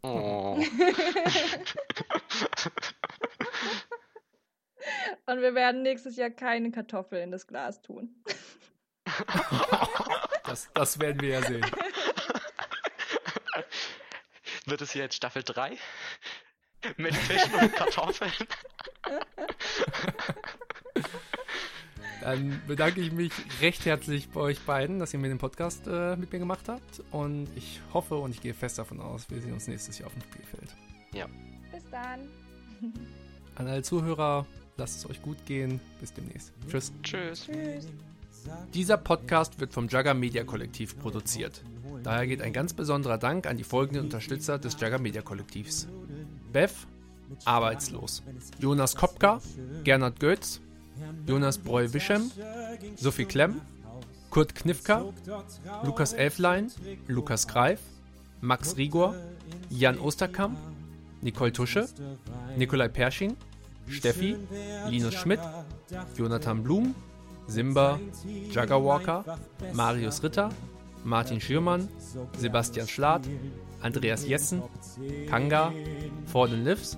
[0.02, 0.58] Oh.
[5.26, 8.14] Und wir werden nächstes Jahr keine Kartoffel in das Glas tun.
[10.44, 11.66] Das, das werden wir ja sehen.
[14.66, 15.76] Wird es hier jetzt Staffel 3?
[16.96, 18.32] Mit Fischen und Kartoffeln?
[22.20, 26.16] Dann bedanke ich mich recht herzlich bei euch beiden, dass ihr mir den Podcast äh,
[26.16, 27.02] mit mir gemacht habt.
[27.10, 30.14] Und ich hoffe und ich gehe fest davon aus, wir sehen uns nächstes Jahr auf
[30.14, 30.74] dem Spielfeld.
[31.72, 32.20] Bis dann.
[33.54, 34.46] An alle Zuhörer,
[34.76, 35.80] lasst es euch gut gehen.
[36.00, 36.52] Bis demnächst.
[36.68, 36.92] Tschüss.
[37.02, 37.46] Tschüss.
[37.46, 37.88] Tschüss.
[38.74, 41.62] Dieser Podcast wird vom Jugger Media Kollektiv produziert.
[42.02, 45.88] Daher geht ein ganz besonderer Dank an die folgenden Unterstützer des Jugger Media Kollektivs.
[46.52, 46.86] Bev,
[47.44, 48.22] arbeitslos.
[48.58, 49.40] Jonas Kopka,
[49.84, 50.60] Gernot Götz,
[51.26, 52.30] Jonas Breu-Wischem,
[52.96, 53.60] Sophie Klemm,
[54.30, 55.12] Kurt Knifka,
[55.84, 56.70] Lukas Elflein,
[57.08, 57.80] Lukas Greif,
[58.40, 59.14] Max Rigor,
[59.70, 60.56] Jan Osterkamp,
[61.20, 61.86] Nicole Tusche,
[62.56, 63.36] Nikolai Perschin,
[63.88, 64.36] Steffi,
[64.88, 65.40] Linus Schmidt,
[66.16, 66.94] Jonathan Blum,
[67.46, 67.98] Simba,
[68.50, 69.24] Jugger Walker,
[69.74, 70.50] Marius Ritter,
[71.04, 71.88] Martin Schürmann,
[72.38, 73.22] Sebastian Schlath,
[73.82, 74.62] Andreas Jessen,
[75.28, 75.72] Kanga,
[76.26, 76.96] Forden Livs,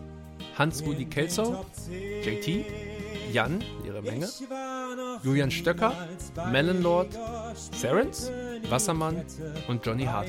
[0.58, 1.64] Hans-Rudi Kelzow,
[2.22, 2.66] JT,
[3.32, 4.28] Jan, ihre Menge,
[5.22, 5.92] Julian Stöcker,
[6.50, 7.08] Melonlord,
[7.72, 8.30] Serens,
[8.68, 9.24] Wassermann
[9.68, 10.28] und Johnny Hart.